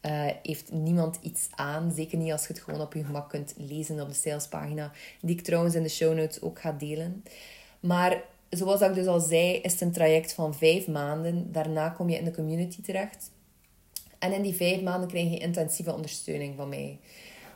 uh, 0.03 0.27
heeft 0.43 0.73
niemand 0.73 1.19
iets 1.21 1.49
aan. 1.51 1.93
Zeker 1.93 2.19
niet 2.19 2.33
als 2.33 2.47
je 2.47 2.53
het 2.53 2.63
gewoon 2.63 2.81
op 2.81 2.93
je 2.93 3.05
gemak 3.05 3.29
kunt 3.29 3.55
lezen 3.57 4.01
op 4.01 4.09
de 4.09 4.15
salespagina, 4.15 4.93
die 5.21 5.37
ik 5.37 5.45
trouwens 5.45 5.75
in 5.75 5.83
de 5.83 5.89
show 5.89 6.15
notes 6.15 6.41
ook 6.41 6.61
ga 6.61 6.73
delen. 6.73 7.23
Maar 7.81 8.23
zoals 8.51 8.81
ik 8.81 8.95
dus 8.95 9.07
al 9.07 9.21
zei, 9.21 9.55
is 9.55 9.73
het 9.73 9.81
een 9.81 9.93
traject 9.93 10.33
van 10.33 10.55
vijf 10.55 10.87
maanden. 10.87 11.53
Daarna 11.53 11.89
kom 11.89 12.09
je 12.09 12.17
in 12.17 12.25
de 12.25 12.35
community 12.35 12.83
terecht. 12.83 13.31
En 14.19 14.33
in 14.33 14.43
die 14.43 14.55
vijf 14.55 14.83
maanden 14.83 15.09
krijg 15.09 15.31
je 15.31 15.39
intensieve 15.39 15.95
ondersteuning 15.95 16.57
van 16.57 16.69
mij. 16.69 16.99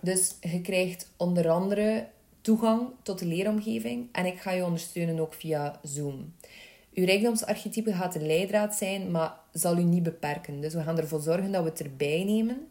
Dus 0.00 0.36
je 0.40 0.60
krijgt 0.60 1.10
onder 1.16 1.48
andere 1.48 2.06
toegang 2.40 2.88
tot 3.02 3.18
de 3.18 3.26
leeromgeving. 3.26 4.08
En 4.12 4.26
ik 4.26 4.40
ga 4.40 4.50
je 4.50 4.64
ondersteunen 4.64 5.20
ook 5.20 5.34
via 5.34 5.80
Zoom. 5.82 6.34
Uw 6.94 7.04
rijkdomsarchetype 7.04 7.92
gaat 7.92 8.12
de 8.12 8.20
leidraad 8.20 8.74
zijn, 8.74 9.10
maar 9.10 9.34
zal 9.52 9.78
u 9.78 9.82
niet 9.82 10.02
beperken. 10.02 10.60
Dus 10.60 10.74
we 10.74 10.82
gaan 10.82 10.98
ervoor 10.98 11.20
zorgen 11.20 11.52
dat 11.52 11.62
we 11.62 11.68
het 11.68 11.80
erbij 11.80 12.24
nemen. 12.24 12.68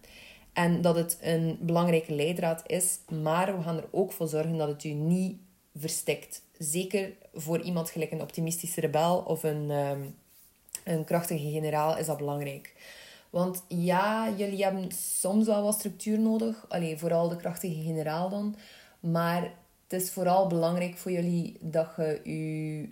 En 0.54 0.82
dat 0.82 0.96
het 0.96 1.18
een 1.22 1.58
belangrijke 1.62 2.14
leidraad 2.14 2.64
is. 2.66 3.00
Maar 3.22 3.58
we 3.58 3.64
gaan 3.64 3.78
er 3.78 3.88
ook 3.92 4.12
voor 4.12 4.28
zorgen 4.28 4.58
dat 4.58 4.68
het 4.68 4.84
u 4.84 4.90
niet 4.90 5.38
verstikt. 5.76 6.44
Zeker 6.64 7.14
voor 7.34 7.62
iemand 7.62 7.90
gelijk 7.90 8.12
een 8.12 8.22
optimistische 8.22 8.82
rebel 8.82 9.18
of 9.18 9.44
een, 9.44 9.70
um, 9.70 10.16
een 10.84 11.04
krachtige 11.04 11.52
generaal 11.52 11.98
is 11.98 12.06
dat 12.06 12.18
belangrijk. 12.18 12.74
Want 13.30 13.64
ja, 13.68 14.34
jullie 14.38 14.64
hebben 14.64 14.92
soms 14.92 15.46
wel 15.46 15.64
wat 15.64 15.74
structuur 15.74 16.20
nodig. 16.20 16.66
Alleen 16.70 17.00
vooral 17.00 17.30
de 17.30 17.36
krachtige 17.36 17.82
generaal 17.82 18.30
dan. 18.30 18.56
Maar 19.00 19.42
het 19.88 20.02
is 20.02 20.12
vooral 20.12 20.48
belangrijk 20.48 20.98
voor 20.98 21.12
jullie 21.12 21.58
dat 21.62 21.88
je 21.98 22.22
je, 22.24 22.88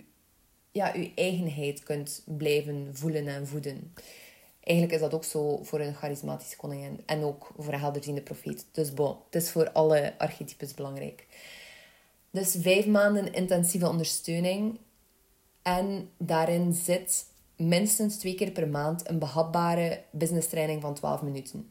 ja, 0.70 0.94
je 0.94 1.12
eigenheid 1.14 1.82
kunt 1.82 2.22
blijven 2.24 2.88
voelen 2.92 3.26
en 3.26 3.46
voeden. 3.46 3.94
Eigenlijk 4.60 4.96
is 4.96 5.00
dat 5.00 5.14
ook 5.14 5.24
zo 5.24 5.62
voor 5.62 5.80
een 5.80 5.94
charismatische 5.94 6.56
koningin 6.56 7.02
en 7.06 7.22
ook 7.22 7.52
voor 7.58 7.72
een 7.72 7.80
helderziende 7.80 8.22
profeet. 8.22 8.66
Dus 8.72 8.94
bon, 8.94 9.16
het 9.30 9.42
is 9.42 9.50
voor 9.50 9.72
alle 9.72 10.14
archetypes 10.18 10.74
belangrijk. 10.74 11.26
Dus 12.30 12.56
vijf 12.58 12.86
maanden 12.86 13.32
intensieve 13.32 13.88
ondersteuning. 13.88 14.78
En 15.62 16.10
daarin 16.18 16.72
zit 16.72 17.26
minstens 17.56 18.16
twee 18.16 18.34
keer 18.34 18.50
per 18.50 18.68
maand 18.68 19.08
een 19.08 19.18
behapbare 19.18 20.02
business 20.10 20.48
training 20.48 20.80
van 20.80 20.94
12 20.94 21.22
minuten. 21.22 21.70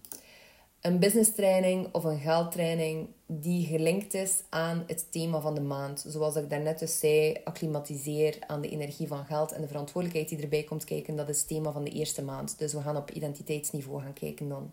Een 0.82 1.00
business 1.00 1.34
training 1.36 1.94
of 1.94 2.04
een 2.04 2.20
geldtraining 2.20 3.08
die 3.26 3.68
gelinkt 3.68 4.14
is 4.14 4.44
aan 4.50 4.84
het 4.88 5.12
thema 5.12 5.40
van 5.40 5.56
de 5.56 5.62
maand. 5.62 6.06
Zoals 6.08 6.36
ik 6.36 6.50
daarnet 6.50 6.80
dus 6.80 7.00
zei, 7.00 7.38
acclimatiseer 7.44 8.38
aan 8.48 8.62
de 8.62 8.70
energie 8.70 9.08
van 9.08 9.26
geld 9.26 9.52
en 9.52 9.62
de 9.62 9.68
verantwoordelijkheid 9.68 10.30
die 10.30 10.42
erbij 10.42 10.64
komt 10.64 10.84
kijken. 10.84 11.16
Dat 11.16 11.30
is 11.30 11.38
het 11.38 11.48
thema 11.48 11.72
van 11.72 11.84
de 11.84 11.90
eerste 11.90 12.22
maand. 12.22 12.60
Dus 12.60 12.74
we 12.74 12.82
gaan 12.82 12.98
op 12.98 13.12
identiteitsniveau 13.12 14.02
gaan 14.02 14.14
kijken 14.14 14.50
dan. 14.50 14.72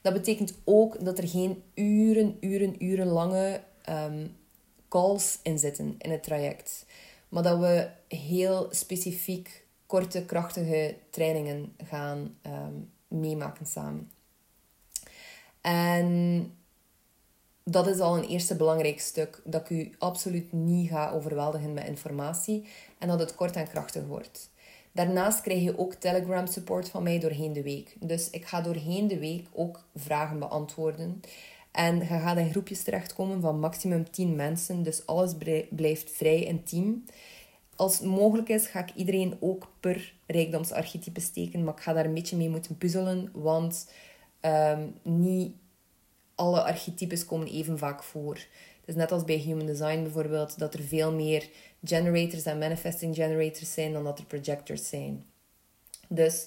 Dat 0.00 0.12
betekent 0.12 0.54
ook 0.64 1.04
dat 1.04 1.18
er 1.18 1.28
geen 1.28 1.62
uren, 1.74 2.36
uren, 2.40 2.84
uren 2.84 3.06
lange 3.06 3.60
ehm, 3.82 4.26
calls 4.90 5.38
in 5.42 5.58
zitten 5.58 5.94
in 5.98 6.10
het 6.10 6.22
traject. 6.22 6.86
Maar 7.28 7.42
dat 7.42 7.58
we 7.58 7.88
heel 8.08 8.68
specifiek 8.70 9.64
korte, 9.86 10.24
krachtige 10.24 10.96
trainingen 11.10 11.74
gaan 11.84 12.36
ehm, 12.42 12.74
meemaken 13.08 13.66
samen. 13.66 14.10
En 15.60 16.52
dat 17.64 17.86
is 17.86 18.00
al 18.00 18.16
een 18.16 18.28
eerste 18.28 18.56
belangrijk 18.56 19.00
stuk. 19.00 19.40
Dat 19.44 19.60
ik 19.60 19.70
u 19.70 19.94
absoluut 19.98 20.52
niet 20.52 20.88
ga 20.88 21.10
overweldigen 21.10 21.74
met 21.74 21.86
informatie. 21.86 22.68
En 22.98 23.08
dat 23.08 23.20
het 23.20 23.34
kort 23.34 23.56
en 23.56 23.68
krachtig 23.68 24.06
wordt. 24.06 24.50
Daarnaast 24.92 25.40
krijg 25.40 25.62
je 25.62 25.78
ook 25.78 25.94
Telegram 25.94 26.46
support 26.46 26.88
van 26.88 27.02
mij 27.02 27.18
doorheen 27.18 27.52
de 27.52 27.62
week. 27.62 27.96
Dus 28.00 28.30
ik 28.30 28.46
ga 28.46 28.60
doorheen 28.60 29.08
de 29.08 29.18
week 29.18 29.46
ook 29.52 29.84
vragen 29.94 30.38
beantwoorden. 30.38 31.20
En 31.70 31.98
je 31.98 32.04
gaat 32.04 32.36
in 32.36 32.50
groepjes 32.50 32.82
terechtkomen 32.82 33.40
van 33.40 33.60
maximum 33.60 34.10
10 34.10 34.36
mensen. 34.36 34.82
Dus 34.82 35.06
alles 35.06 35.34
blijft 35.70 36.10
vrij 36.10 36.42
intiem. 36.42 37.04
Als 37.76 37.98
het 37.98 38.06
mogelijk 38.06 38.48
is, 38.48 38.66
ga 38.66 38.80
ik 38.80 38.94
iedereen 38.94 39.36
ook 39.40 39.72
per 39.80 40.14
rijkdomsarchetype 40.26 41.20
steken. 41.20 41.64
Maar 41.64 41.74
ik 41.74 41.80
ga 41.82 41.92
daar 41.92 42.04
een 42.04 42.14
beetje 42.14 42.36
mee 42.36 42.48
moeten 42.48 42.78
puzzelen. 42.78 43.30
Want 43.32 43.90
ehm, 44.40 44.86
niet 45.02 45.54
alle 46.34 46.62
archetypes 46.62 47.24
komen 47.24 47.46
even 47.46 47.78
vaak 47.78 48.02
voor. 48.02 48.38
Is 48.84 48.94
net 48.94 49.12
als 49.12 49.24
bij 49.24 49.36
Human 49.36 49.66
Design 49.66 50.02
bijvoorbeeld, 50.02 50.58
dat 50.58 50.74
er 50.74 50.82
veel 50.82 51.12
meer 51.12 51.48
generators 51.84 52.44
en 52.44 52.58
manifesting 52.58 53.14
generators 53.14 53.72
zijn 53.72 53.92
dan 53.92 54.04
dat 54.04 54.18
er 54.18 54.24
projectors 54.24 54.88
zijn. 54.88 55.24
Dus 56.08 56.46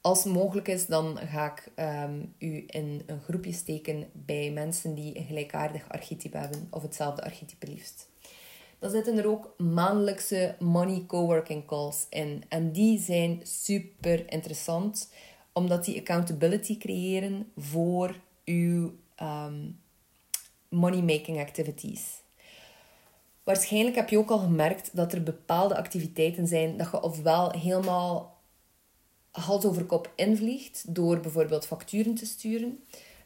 als 0.00 0.24
mogelijk 0.24 0.68
is, 0.68 0.86
dan 0.86 1.18
ga 1.18 1.52
ik 1.52 1.72
um, 1.76 2.34
u 2.38 2.64
in 2.66 3.02
een 3.06 3.20
groepje 3.20 3.52
steken 3.52 4.08
bij 4.12 4.50
mensen 4.50 4.94
die 4.94 5.18
een 5.18 5.24
gelijkaardig 5.24 5.88
archetype 5.88 6.36
hebben, 6.36 6.68
of 6.70 6.82
hetzelfde 6.82 7.22
archetype 7.22 7.66
liefst. 7.66 8.08
Dan 8.78 8.90
zitten 8.90 9.18
er 9.18 9.28
ook 9.28 9.54
maandelijkse 9.58 10.56
money 10.58 11.04
coworking 11.06 11.66
calls 11.66 12.06
in. 12.10 12.44
En 12.48 12.72
die 12.72 12.98
zijn 12.98 13.40
super 13.42 14.32
interessant, 14.32 15.12
omdat 15.52 15.84
die 15.84 15.98
accountability 15.98 16.78
creëren 16.78 17.52
voor 17.56 18.20
uw 18.44 18.92
um, 19.22 19.80
money-making 20.68 21.40
activities. 21.40 22.20
Waarschijnlijk 23.44 23.96
heb 23.96 24.08
je 24.08 24.18
ook 24.18 24.30
al 24.30 24.38
gemerkt 24.38 24.96
dat 24.96 25.12
er 25.12 25.22
bepaalde 25.22 25.76
activiteiten 25.76 26.46
zijn 26.46 26.76
dat 26.76 26.90
je 26.90 27.02
ofwel 27.02 27.50
helemaal 27.50 28.29
hals 29.30 29.64
over 29.64 29.84
kop 29.84 30.12
invliegt 30.14 30.94
door 30.94 31.20
bijvoorbeeld 31.20 31.66
facturen 31.66 32.14
te 32.14 32.26
sturen. 32.26 32.84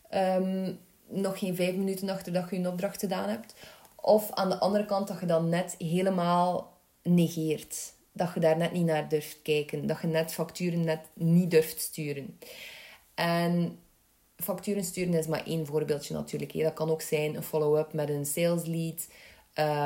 Ehm, 0.08 0.72
nog 1.08 1.38
geen 1.38 1.56
vijf 1.56 1.76
minuten 1.76 2.08
achter 2.08 2.32
dat 2.32 2.50
je 2.50 2.56
een 2.56 2.68
opdracht 2.68 3.00
gedaan 3.00 3.28
hebt. 3.28 3.54
Of 3.94 4.30
aan 4.30 4.48
de 4.48 4.58
andere 4.58 4.84
kant 4.84 5.08
dat 5.08 5.20
je 5.20 5.26
dan 5.26 5.48
net 5.48 5.74
helemaal 5.78 6.72
negeert. 7.02 7.92
Dat 8.12 8.30
je 8.34 8.40
daar 8.40 8.56
net 8.56 8.72
niet 8.72 8.86
naar 8.86 9.08
durft 9.08 9.42
kijken. 9.42 9.86
Dat 9.86 10.00
je 10.00 10.06
net 10.06 10.32
facturen 10.32 10.84
net 10.84 11.00
niet 11.14 11.50
durft 11.50 11.80
sturen. 11.80 12.38
En 13.14 13.78
facturen 14.36 14.84
sturen 14.84 15.14
is 15.14 15.26
maar 15.26 15.46
één 15.46 15.66
voorbeeldje 15.66 16.14
natuurlijk. 16.14 16.52
Dat 16.52 16.72
kan 16.72 16.90
ook 16.90 17.02
zijn 17.02 17.34
een 17.34 17.42
follow-up 17.42 17.92
met 17.92 18.08
een 18.08 18.26
sales 18.26 18.64
lead. 18.64 19.06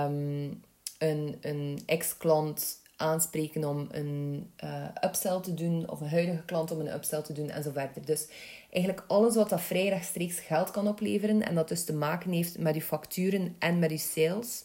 Um, 0.09 0.62
een, 0.98 1.37
een 1.40 1.83
ex-klant 1.87 2.81
aanspreken 2.98 3.64
om 3.64 3.88
een 3.90 4.50
uh, 4.64 4.84
upsell 5.04 5.40
te 5.40 5.54
doen, 5.54 5.90
of 5.90 6.00
een 6.00 6.08
huidige 6.08 6.42
klant 6.44 6.70
om 6.70 6.80
een 6.80 6.94
upsell 6.94 7.22
te 7.22 7.32
doen 7.32 7.50
en 7.50 7.62
zo 7.62 7.70
verder. 7.70 8.06
Dus 8.06 8.28
eigenlijk 8.70 9.04
alles 9.08 9.34
wat 9.34 9.48
dat 9.48 9.61
vrij 9.61 9.88
rechtstreeks 9.88 10.40
geld 10.40 10.70
kan 10.70 10.88
opleveren 10.88 11.42
en 11.42 11.54
dat 11.54 11.68
dus 11.68 11.84
te 11.84 11.94
maken 11.94 12.32
heeft 12.32 12.58
met 12.58 12.74
je 12.74 12.82
facturen 12.82 13.56
en 13.58 13.78
met 13.78 13.90
je 13.90 13.98
sales, 13.98 14.64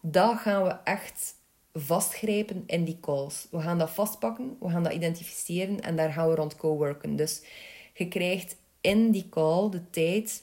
dat 0.00 0.38
gaan 0.38 0.62
we 0.62 0.76
echt 0.84 1.34
vastgrijpen 1.72 2.62
in 2.66 2.84
die 2.84 2.98
calls. 3.00 3.46
We 3.50 3.60
gaan 3.60 3.78
dat 3.78 3.90
vastpakken, 3.90 4.56
we 4.60 4.68
gaan 4.68 4.82
dat 4.82 4.92
identificeren 4.92 5.80
en 5.80 5.96
daar 5.96 6.12
gaan 6.12 6.28
we 6.28 6.34
rond 6.34 6.56
co-worken. 6.56 7.16
Dus 7.16 7.42
je 7.94 8.08
krijgt 8.08 8.56
in 8.80 9.10
die 9.10 9.28
call 9.28 9.70
de 9.70 9.90
tijd 9.90 10.42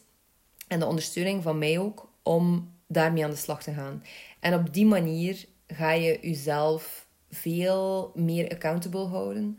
en 0.67 0.79
de 0.79 0.85
ondersteuning 0.85 1.43
van 1.43 1.57
mij 1.57 1.79
ook 1.79 2.09
om 2.23 2.73
daarmee 2.87 3.23
aan 3.23 3.29
de 3.29 3.35
slag 3.35 3.63
te 3.63 3.73
gaan. 3.73 4.03
En 4.39 4.53
op 4.53 4.73
die 4.73 4.85
manier 4.85 5.45
ga 5.67 5.91
je 5.91 6.17
jezelf 6.21 7.07
veel 7.31 8.11
meer 8.15 8.49
accountable 8.49 9.05
houden 9.05 9.57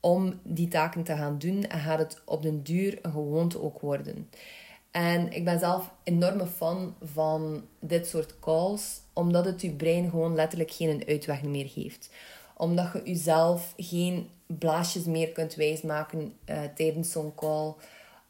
om 0.00 0.40
die 0.42 0.68
taken 0.68 1.02
te 1.02 1.16
gaan 1.16 1.38
doen 1.38 1.64
en 1.64 1.80
gaat 1.80 1.98
het 1.98 2.20
op 2.24 2.42
den 2.42 2.62
duur 2.62 2.98
een 3.02 3.12
gewoonte 3.12 3.62
ook 3.62 3.80
worden. 3.80 4.28
En 4.90 5.32
ik 5.32 5.44
ben 5.44 5.58
zelf 5.58 5.92
enorme 6.02 6.46
fan 6.46 6.94
van 7.02 7.64
dit 7.80 8.06
soort 8.06 8.38
calls, 8.38 9.00
omdat 9.12 9.44
het 9.44 9.60
je 9.60 9.72
brein 9.72 10.10
gewoon 10.10 10.34
letterlijk 10.34 10.70
geen 10.70 11.04
uitweg 11.06 11.42
meer 11.42 11.68
geeft. 11.68 12.10
Omdat 12.56 12.92
je 12.92 13.02
jezelf 13.04 13.74
geen 13.76 14.30
blaasjes 14.46 15.04
meer 15.04 15.32
kunt 15.32 15.54
wijsmaken 15.54 16.32
uh, 16.46 16.60
tijdens 16.74 17.12
zo'n 17.12 17.34
call 17.34 17.74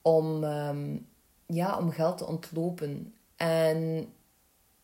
om, 0.03 0.45
um, 0.45 1.07
ja, 1.47 1.79
om 1.79 1.91
geld 1.91 2.19
te 2.19 2.27
ontlopen. 2.27 3.15
En 3.37 4.09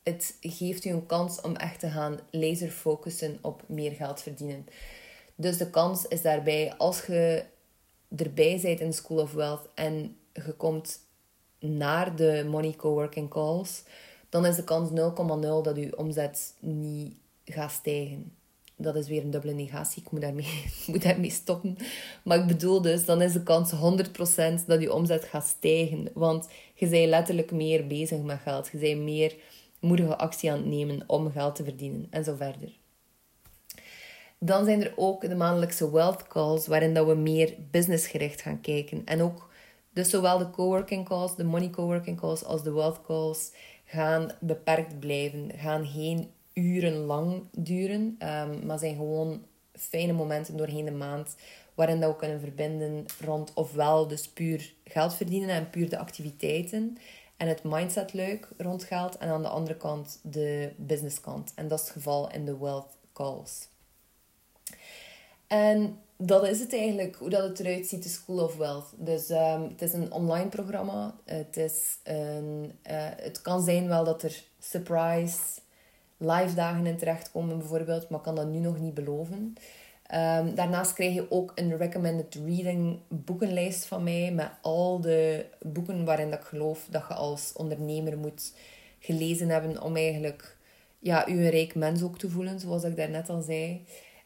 het 0.09 0.37
geeft 0.41 0.85
u 0.85 0.91
een 0.91 1.07
kans 1.07 1.41
om 1.41 1.57
echt 1.57 1.81
te 1.81 1.89
gaan 1.89 2.19
laser 2.31 2.71
focussen 2.71 3.39
op 3.41 3.63
meer 3.67 3.93
geld 3.93 4.23
verdienen. 4.23 4.67
Dus 5.35 5.57
de 5.57 5.71
kans 5.71 6.07
is 6.07 6.23
daarbij, 6.23 6.75
als 6.77 7.07
je 7.07 7.45
erbij 8.17 8.59
bent 8.63 8.81
in 8.81 8.93
School 8.93 9.19
of 9.19 9.33
Wealth 9.33 9.69
en 9.75 10.17
je 10.33 10.53
komt 10.53 11.01
naar 11.59 12.17
de 12.17 12.47
money 12.49 12.75
coworking 12.77 13.31
calls, 13.31 13.83
dan 14.29 14.47
is 14.47 14.57
de 14.57 14.65
kans 14.65 14.91
0,0 14.91 14.95
dat 15.63 15.77
je 15.77 15.99
omzet 15.99 16.55
niet 16.61 17.15
gaat 17.45 17.73
stijgen. 17.73 18.33
Dat 18.77 18.97
is 18.97 19.09
weer 19.09 19.23
een 19.23 19.31
dubbele 19.31 19.53
negatie. 19.53 20.03
Ik 20.03 20.11
moet 20.11 20.21
daarmee, 20.21 20.65
moet 20.87 21.03
daarmee 21.03 21.31
stoppen. 21.31 21.77
Maar 22.25 22.39
ik 22.39 22.47
bedoel 22.47 22.83
dus, 22.83 23.05
dan 23.05 23.23
is 23.23 23.33
de 23.33 23.43
kans 23.43 23.73
100% 23.73 24.67
dat 24.67 24.81
je 24.81 24.93
omzet 24.93 25.25
gaat 25.25 25.47
stijgen. 25.47 26.09
Want 26.15 26.49
je 26.75 26.89
bent 26.89 27.09
letterlijk 27.09 27.51
meer 27.51 27.87
bezig 27.87 28.23
met 28.23 28.41
geld. 28.41 28.69
Je 28.73 28.79
bent 28.79 29.01
meer 29.01 29.37
moedige 29.87 30.17
actie 30.17 30.51
aan 30.51 30.57
het 30.57 30.67
nemen 30.67 31.03
om 31.07 31.31
geld 31.31 31.55
te 31.55 31.65
verdienen 31.65 32.07
en 32.11 32.25
zo 32.25 32.35
verder. 32.35 32.79
Dan 34.39 34.65
zijn 34.65 34.85
er 34.85 34.93
ook 34.97 35.29
de 35.29 35.35
maandelijkse 35.35 35.91
wealth 35.91 36.27
calls, 36.27 36.67
waarin 36.67 36.95
dat 36.95 37.07
we 37.07 37.15
meer 37.15 37.55
businessgericht 37.71 38.41
gaan 38.41 38.61
kijken. 38.61 39.03
En 39.05 39.23
ook 39.23 39.51
dus 39.93 40.11
zowel 40.11 40.39
de 40.39 40.51
coworking 40.51 41.05
calls, 41.05 41.37
de 41.37 41.45
money 41.45 41.71
coworking 41.71 42.21
calls, 42.21 42.45
als 42.45 42.63
de 42.63 42.73
wealth 42.73 43.03
calls 43.03 43.53
gaan 43.85 44.31
beperkt 44.41 44.99
blijven. 45.01 45.51
Gaan 45.57 45.87
geen 45.87 46.31
uren 46.53 46.97
lang 46.97 47.43
duren, 47.53 48.19
um, 48.19 48.67
maar 48.67 48.79
zijn 48.79 48.97
gewoon 48.97 49.43
fijne 49.73 50.13
momenten 50.13 50.57
doorheen 50.57 50.85
de 50.85 50.91
maand 50.91 51.37
waarin 51.75 52.01
dat 52.01 52.11
we 52.11 52.17
kunnen 52.17 52.41
verbinden 52.41 53.05
rond 53.25 53.53
ofwel 53.55 54.09
dus 54.09 54.29
puur 54.29 54.73
geld 54.85 55.15
verdienen 55.15 55.49
en 55.49 55.71
puur 55.71 55.89
de 55.89 55.99
activiteiten 55.99 56.99
en 57.37 57.49
het 57.49 57.63
mindset 57.63 58.13
leuk 58.13 58.49
rond 58.57 58.85
geld 58.85 59.17
en 59.17 59.29
aan 59.29 59.43
de 59.43 59.49
andere 59.49 59.77
kant 59.77 60.21
de 60.23 60.73
business 60.77 61.21
kant. 61.21 61.53
En 61.55 61.69
dat 61.69 61.79
is 61.79 61.85
het 61.85 61.95
geval 61.95 62.31
in 62.31 62.45
de 62.45 62.59
wealth 62.59 62.99
calls. 63.13 63.69
En 65.47 66.01
dat 66.17 66.47
is 66.47 66.61
het 66.61 66.75
eigenlijk, 66.75 67.17
hoe 67.17 67.31
dat 67.31 67.43
het 67.43 67.61
eruit 67.61 67.87
ziet, 67.87 68.03
de 68.03 68.09
School 68.09 68.45
of 68.45 68.57
Wealth. 68.57 68.93
Dus 68.97 69.31
um, 69.31 69.63
het 69.63 69.83
is 69.83 69.93
een 69.93 70.13
online 70.13 70.49
programma. 70.49 71.15
Het, 71.25 71.57
is 71.57 71.99
een, 72.03 72.73
uh, 72.91 73.09
het 73.17 73.43
kan 73.43 73.63
zijn 73.63 73.89
wel 73.89 74.05
dat 74.05 74.23
er 74.23 74.45
surprise 74.59 75.39
live 76.17 76.55
dagen 76.55 76.87
in 76.87 76.97
terechtkomen 76.97 77.59
bijvoorbeeld, 77.59 78.09
maar 78.09 78.19
ik 78.19 78.25
kan 78.25 78.35
dat 78.35 78.47
nu 78.47 78.59
nog 78.59 78.79
niet 78.79 78.95
beloven. 78.95 79.55
Um, 80.15 80.55
daarnaast 80.55 80.93
krijg 80.93 81.15
je 81.15 81.31
ook 81.31 81.53
een 81.55 81.77
recommended 81.77 82.35
reading 82.35 82.99
boekenlijst 83.09 83.87
van 83.87 84.03
mij 84.03 84.33
met 84.33 84.51
al 84.63 85.01
de 85.01 85.47
boeken 85.61 86.05
waarin 86.05 86.31
dat 86.31 86.39
ik 86.39 86.45
geloof 86.45 86.87
dat 86.91 87.05
je 87.09 87.15
als 87.15 87.53
ondernemer 87.53 88.19
moet 88.19 88.53
gelezen 88.99 89.49
hebben 89.49 89.83
om 89.83 89.97
eigenlijk 89.97 90.57
ja, 90.99 91.25
je 91.27 91.33
een 91.33 91.51
rijk 91.51 91.75
mens 91.75 92.03
ook 92.03 92.19
te 92.19 92.31
voelen, 92.31 92.61
zoals 92.61 92.85
ik 92.85 92.97
daarnet 92.97 93.29
al 93.29 93.43
zei. 93.43 93.85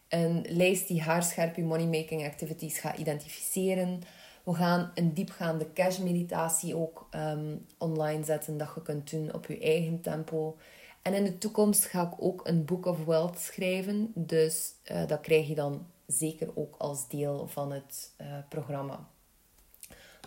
Een 0.09 0.45
lijst 0.49 0.87
die 0.87 1.01
haarscherp 1.01 1.55
je 1.55 1.63
money-making 1.63 2.25
activities 2.25 2.79
gaat 2.79 2.97
identificeren. 2.97 4.01
We 4.43 4.53
gaan 4.53 4.91
een 4.95 5.13
diepgaande 5.13 5.73
cash 5.73 5.97
meditatie 5.97 6.75
ook 6.75 7.09
um, 7.15 7.65
online 7.77 8.23
zetten 8.23 8.57
dat 8.57 8.71
je 8.75 8.81
kunt 8.81 9.09
doen 9.09 9.33
op 9.33 9.45
je 9.45 9.59
eigen 9.59 10.01
tempo. 10.01 10.57
En 11.01 11.13
in 11.13 11.23
de 11.23 11.37
toekomst 11.37 11.85
ga 11.85 12.01
ik 12.01 12.23
ook 12.23 12.47
een 12.47 12.65
Book 12.65 12.85
of 12.85 13.05
Wealth 13.05 13.39
schrijven. 13.39 14.11
Dus 14.15 14.73
uh, 14.91 15.07
dat 15.07 15.21
krijg 15.21 15.47
je 15.47 15.55
dan 15.55 15.85
zeker 16.05 16.49
ook 16.55 16.75
als 16.77 17.07
deel 17.07 17.47
van 17.47 17.71
het 17.71 18.11
uh, 18.21 18.27
programma. 18.49 19.07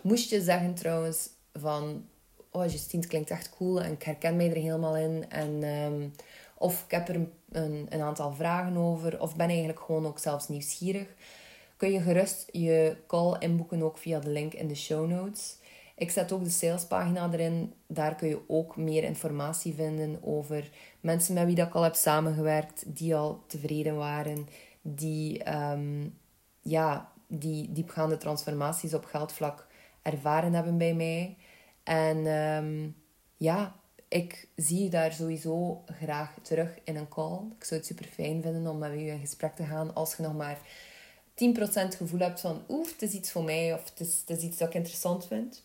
Moest 0.02 0.30
je 0.30 0.42
zeggen 0.42 0.74
trouwens 0.74 1.28
van... 1.52 2.06
Oh, 2.50 2.70
Justine, 2.70 3.02
het 3.02 3.10
klinkt 3.10 3.30
echt 3.30 3.50
cool 3.56 3.82
en 3.82 3.92
ik 3.92 4.02
herken 4.02 4.36
mij 4.36 4.50
er 4.50 4.56
helemaal 4.56 4.96
in. 4.96 5.30
En, 5.30 5.62
um, 5.62 6.12
of 6.58 6.84
ik 6.84 6.90
heb 6.90 7.08
er 7.08 7.14
een, 7.14 7.32
een, 7.50 7.86
een, 7.88 8.00
aantal 8.00 8.32
vragen 8.32 8.76
over. 8.76 9.20
Of 9.20 9.36
ben 9.36 9.48
eigenlijk 9.48 9.80
gewoon 9.80 10.06
ook 10.06 10.18
zelfs 10.18 10.48
nieuwsgierig. 10.48 11.08
Kun 11.76 11.92
je 11.92 12.00
gerust 12.00 12.48
je 12.52 12.96
call 13.06 13.36
inboeken 13.38 13.82
ook 13.82 13.98
via 13.98 14.18
de 14.18 14.28
link 14.28 14.54
in 14.54 14.68
de 14.68 14.74
show 14.74 15.08
notes. 15.08 15.56
Ik 15.94 16.10
zet 16.10 16.32
ook 16.32 16.44
de 16.44 16.50
salespagina 16.50 17.32
erin. 17.32 17.72
Daar 17.86 18.14
kun 18.14 18.28
je 18.28 18.40
ook 18.46 18.76
meer 18.76 19.02
informatie 19.02 19.74
vinden 19.74 20.18
over 20.22 20.70
mensen 21.00 21.34
met 21.34 21.46
wie 21.46 21.60
ik 21.60 21.74
al 21.74 21.82
heb 21.82 21.94
samengewerkt, 21.94 22.84
die 22.86 23.14
al 23.14 23.44
tevreden 23.46 23.96
waren, 23.96 24.48
die, 24.82 25.54
um, 25.54 26.18
ja, 26.60 27.12
die 27.26 27.72
diepgaande 27.72 28.16
transformaties 28.16 28.94
op 28.94 29.04
geldvlak 29.04 29.66
ervaren 30.02 30.52
hebben 30.54 30.78
bij 30.78 30.94
mij. 30.94 31.36
En 31.82 32.26
um, 32.26 32.96
ja, 33.36 33.74
ik 34.08 34.48
zie 34.56 34.82
je 34.82 34.90
daar 34.90 35.12
sowieso 35.12 35.84
graag 35.86 36.34
terug 36.42 36.78
in 36.84 36.96
een 36.96 37.08
call. 37.08 37.40
Ik 37.58 37.64
zou 37.64 37.80
het 37.80 37.88
super 37.88 38.06
fijn 38.06 38.42
vinden 38.42 38.66
om 38.66 38.78
met 38.78 38.92
u 38.92 39.08
in 39.08 39.20
gesprek 39.20 39.54
te 39.54 39.64
gaan 39.64 39.94
als 39.94 40.16
je 40.16 40.22
nog 40.22 40.34
maar 40.34 40.58
10% 41.34 41.96
gevoel 41.96 42.20
hebt 42.20 42.40
van 42.40 42.62
oef, 42.68 42.92
het 42.92 43.02
is 43.02 43.12
iets 43.12 43.32
voor 43.32 43.44
mij 43.44 43.72
of 43.74 43.92
is, 43.96 44.20
het 44.26 44.38
is 44.38 44.44
iets 44.44 44.58
dat 44.58 44.68
ik 44.68 44.74
interessant 44.74 45.26
vind. 45.26 45.62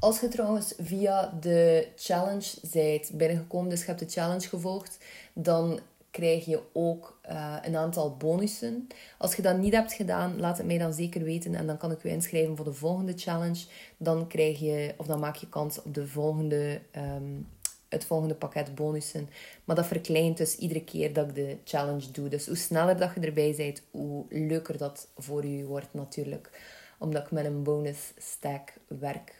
Als 0.00 0.20
je 0.20 0.28
trouwens 0.28 0.74
via 0.78 1.32
de 1.40 1.88
challenge 1.96 2.56
zijt 2.62 3.10
binnengekomen, 3.14 3.70
dus 3.70 3.80
je 3.80 3.86
hebt 3.86 3.98
de 3.98 4.08
challenge 4.08 4.48
gevolgd, 4.48 4.98
dan 5.32 5.80
krijg 6.10 6.44
je 6.44 6.60
ook 6.72 7.20
uh, 7.30 7.56
een 7.62 7.76
aantal 7.76 8.16
bonussen. 8.16 8.86
Als 9.18 9.34
je 9.34 9.42
dat 9.42 9.58
niet 9.58 9.72
hebt 9.72 9.92
gedaan, 9.92 10.40
laat 10.40 10.56
het 10.58 10.66
mij 10.66 10.78
dan 10.78 10.92
zeker 10.92 11.22
weten 11.22 11.54
en 11.54 11.66
dan 11.66 11.76
kan 11.76 11.90
ik 11.90 12.02
je 12.02 12.08
inschrijven 12.08 12.56
voor 12.56 12.64
de 12.64 12.72
volgende 12.72 13.12
challenge. 13.16 13.64
Dan 13.96 14.26
krijg 14.26 14.58
je, 14.58 14.94
of 14.96 15.06
dan 15.06 15.20
maak 15.20 15.36
je 15.36 15.48
kans 15.48 15.82
op 15.82 15.94
de 15.94 16.06
volgende, 16.06 16.80
um, 16.96 17.48
het 17.88 18.04
volgende 18.04 18.34
pakket 18.34 18.74
bonussen. 18.74 19.28
Maar 19.64 19.76
dat 19.76 19.86
verkleint 19.86 20.36
dus 20.36 20.56
iedere 20.56 20.84
keer 20.84 21.12
dat 21.12 21.28
ik 21.28 21.34
de 21.34 21.56
challenge 21.64 22.10
doe. 22.10 22.28
Dus 22.28 22.46
hoe 22.46 22.56
sneller 22.56 22.96
dat 22.98 23.10
je 23.14 23.20
erbij 23.20 23.54
bent, 23.56 23.82
hoe 23.90 24.24
leuker 24.28 24.78
dat 24.78 25.08
voor 25.16 25.46
je 25.46 25.64
wordt 25.64 25.94
natuurlijk. 25.94 26.50
Omdat 26.98 27.22
ik 27.22 27.30
met 27.30 27.44
een 27.44 27.62
bonus 27.62 28.12
stack 28.18 28.72
werk. 28.86 29.39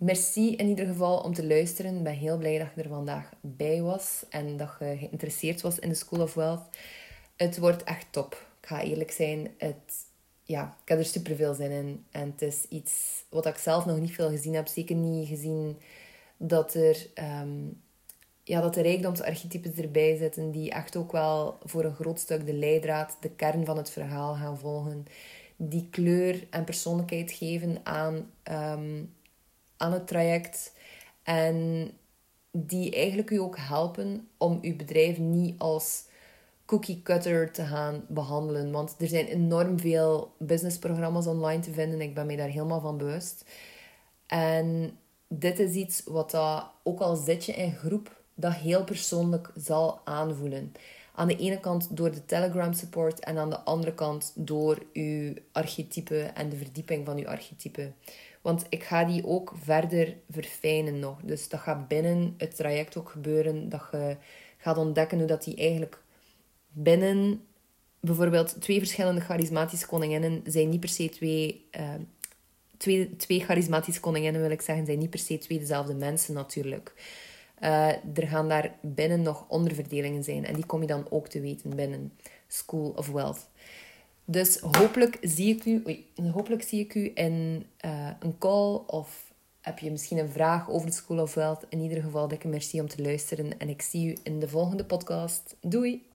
Merci 0.00 0.56
in 0.56 0.68
ieder 0.68 0.86
geval 0.86 1.18
om 1.18 1.34
te 1.34 1.46
luisteren. 1.46 1.96
Ik 1.96 2.02
ben 2.02 2.12
heel 2.12 2.38
blij 2.38 2.58
dat 2.58 2.68
je 2.74 2.82
er 2.82 2.88
vandaag 2.88 3.30
bij 3.40 3.82
was 3.82 4.24
en 4.28 4.56
dat 4.56 4.76
je 4.78 4.96
geïnteresseerd 4.98 5.60
was 5.60 5.78
in 5.78 5.88
de 5.88 5.94
School 5.94 6.20
of 6.20 6.34
Wealth. 6.34 6.76
Het 7.36 7.58
wordt 7.58 7.84
echt 7.84 8.06
top. 8.10 8.46
Ik 8.60 8.68
ga 8.68 8.82
eerlijk 8.82 9.10
zijn. 9.10 9.50
Ja, 10.42 10.76
ik 10.82 10.88
heb 10.88 10.98
er 10.98 11.04
super 11.04 11.36
veel 11.36 11.54
zin 11.54 11.70
in. 11.70 12.04
En 12.10 12.30
het 12.30 12.42
is 12.42 12.64
iets 12.68 13.24
wat 13.30 13.46
ik 13.46 13.56
zelf 13.56 13.86
nog 13.86 13.98
niet 13.98 14.14
veel 14.14 14.28
gezien 14.28 14.54
heb. 14.54 14.66
Zeker 14.66 14.96
niet 14.96 15.28
gezien 15.28 15.78
dat 16.36 16.74
er, 16.74 17.06
um, 17.42 17.82
ja, 18.44 18.60
dat 18.60 18.74
de 18.74 18.82
rijkdomsarchetypes 18.82 19.74
erbij 19.74 20.16
zitten. 20.16 20.50
Die 20.50 20.70
echt 20.70 20.96
ook 20.96 21.12
wel 21.12 21.58
voor 21.64 21.84
een 21.84 21.94
groot 21.94 22.20
stuk 22.20 22.46
de 22.46 22.54
leidraad, 22.54 23.16
de 23.20 23.30
kern 23.30 23.64
van 23.64 23.76
het 23.76 23.90
verhaal 23.90 24.34
gaan 24.34 24.58
volgen. 24.58 25.04
Die 25.56 25.88
kleur 25.90 26.46
en 26.50 26.64
persoonlijkheid 26.64 27.32
geven 27.32 27.80
aan 27.82 28.30
ehm, 28.42 29.02
aan 29.80 29.92
het 29.92 30.06
traject. 30.06 30.72
En 31.22 31.90
die 32.50 32.94
eigenlijk 32.94 33.30
u 33.30 33.40
ook 33.40 33.56
helpen 33.58 34.28
om 34.36 34.58
uw 34.62 34.76
bedrijf 34.76 35.18
niet 35.18 35.58
als 35.58 36.04
cookie 36.64 37.02
cutter 37.02 37.52
te 37.52 37.64
gaan 37.64 38.04
behandelen. 38.08 38.70
Want 38.70 38.94
er 38.98 39.06
zijn 39.06 39.26
enorm 39.26 39.80
veel 39.80 40.34
businessprogramma's 40.38 41.26
online 41.26 41.62
te 41.62 41.72
vinden. 41.72 42.00
Ik 42.00 42.14
ben 42.14 42.26
mij 42.26 42.36
daar 42.36 42.48
helemaal 42.48 42.80
van 42.80 42.96
bewust. 42.96 43.44
En 44.26 44.98
dit 45.28 45.58
is 45.58 45.74
iets 45.74 46.02
wat 46.04 46.30
dat, 46.30 46.70
ook 46.82 47.00
al 47.00 47.16
zit 47.16 47.44
je 47.44 47.52
in 47.52 47.74
groep, 47.74 48.22
dat 48.34 48.54
heel 48.54 48.84
persoonlijk 48.84 49.52
zal 49.56 50.00
aanvoelen. 50.04 50.72
Aan 51.14 51.28
de 51.28 51.36
ene 51.36 51.60
kant 51.60 51.96
door 51.96 52.10
de 52.10 52.24
Telegram 52.26 52.72
support 52.72 53.20
en 53.20 53.38
aan 53.38 53.50
de 53.50 53.60
andere 53.60 53.94
kant 53.94 54.32
door 54.34 54.82
uw 54.92 55.34
archetype 55.52 56.20
en 56.20 56.48
de 56.48 56.56
verdieping 56.56 57.06
van 57.06 57.18
uw 57.18 57.28
archetype. 57.28 57.92
Want 58.40 58.66
ik 58.68 58.82
ga 58.82 59.04
die 59.04 59.26
ook 59.26 59.52
verder 59.62 60.16
verfijnen 60.30 60.98
nog. 60.98 61.20
Dus 61.22 61.48
dat 61.48 61.60
gaat 61.60 61.88
binnen 61.88 62.34
het 62.36 62.56
traject 62.56 62.96
ook 62.96 63.08
gebeuren. 63.08 63.68
Dat 63.68 63.88
je 63.92 64.16
gaat 64.56 64.76
ontdekken 64.78 65.18
hoe 65.18 65.26
dat 65.26 65.44
die 65.44 65.56
eigenlijk 65.56 66.02
binnen... 66.68 67.44
Bijvoorbeeld 68.02 68.60
twee 68.60 68.78
verschillende 68.78 69.20
charismatische 69.20 69.86
koninginnen 69.86 70.42
zijn 70.44 70.68
niet 70.68 70.80
per 70.80 70.88
se 70.88 71.08
twee... 71.08 71.68
Uh, 71.80 71.94
twee, 72.76 73.16
twee 73.16 73.40
charismatische 73.40 74.00
koninginnen, 74.00 74.40
wil 74.40 74.50
ik 74.50 74.60
zeggen, 74.60 74.86
zijn 74.86 74.98
niet 74.98 75.10
per 75.10 75.18
se 75.18 75.38
twee 75.38 75.58
dezelfde 75.58 75.94
mensen 75.94 76.34
natuurlijk. 76.34 76.94
Uh, 77.62 77.88
er 77.88 78.28
gaan 78.28 78.48
daar 78.48 78.74
binnen 78.82 79.22
nog 79.22 79.44
onderverdelingen 79.48 80.24
zijn. 80.24 80.44
En 80.46 80.54
die 80.54 80.66
kom 80.66 80.80
je 80.80 80.86
dan 80.86 81.06
ook 81.10 81.28
te 81.28 81.40
weten 81.40 81.76
binnen 81.76 82.12
School 82.48 82.92
of 82.96 83.08
Wealth. 83.08 83.49
Dus 84.30 84.58
hopelijk 84.58 85.18
zie 85.20 85.54
ik 85.56 85.64
u, 85.64 86.04
hopelijk 86.32 86.62
zie 86.62 86.80
ik 86.80 86.94
u 86.94 87.10
in 87.14 87.66
uh, 87.84 88.08
een 88.20 88.38
call 88.38 88.80
of 88.86 89.32
heb 89.60 89.78
je 89.78 89.90
misschien 89.90 90.18
een 90.18 90.28
vraag 90.28 90.70
over 90.70 90.86
de 90.86 90.92
School 90.92 91.18
of 91.18 91.34
Wealth. 91.34 91.66
In 91.68 91.80
ieder 91.80 92.02
geval, 92.02 92.28
dikke 92.28 92.48
merci 92.48 92.80
om 92.80 92.88
te 92.88 93.02
luisteren 93.02 93.58
en 93.58 93.68
ik 93.68 93.82
zie 93.82 94.10
u 94.10 94.16
in 94.22 94.40
de 94.40 94.48
volgende 94.48 94.84
podcast. 94.84 95.56
Doei! 95.60 96.08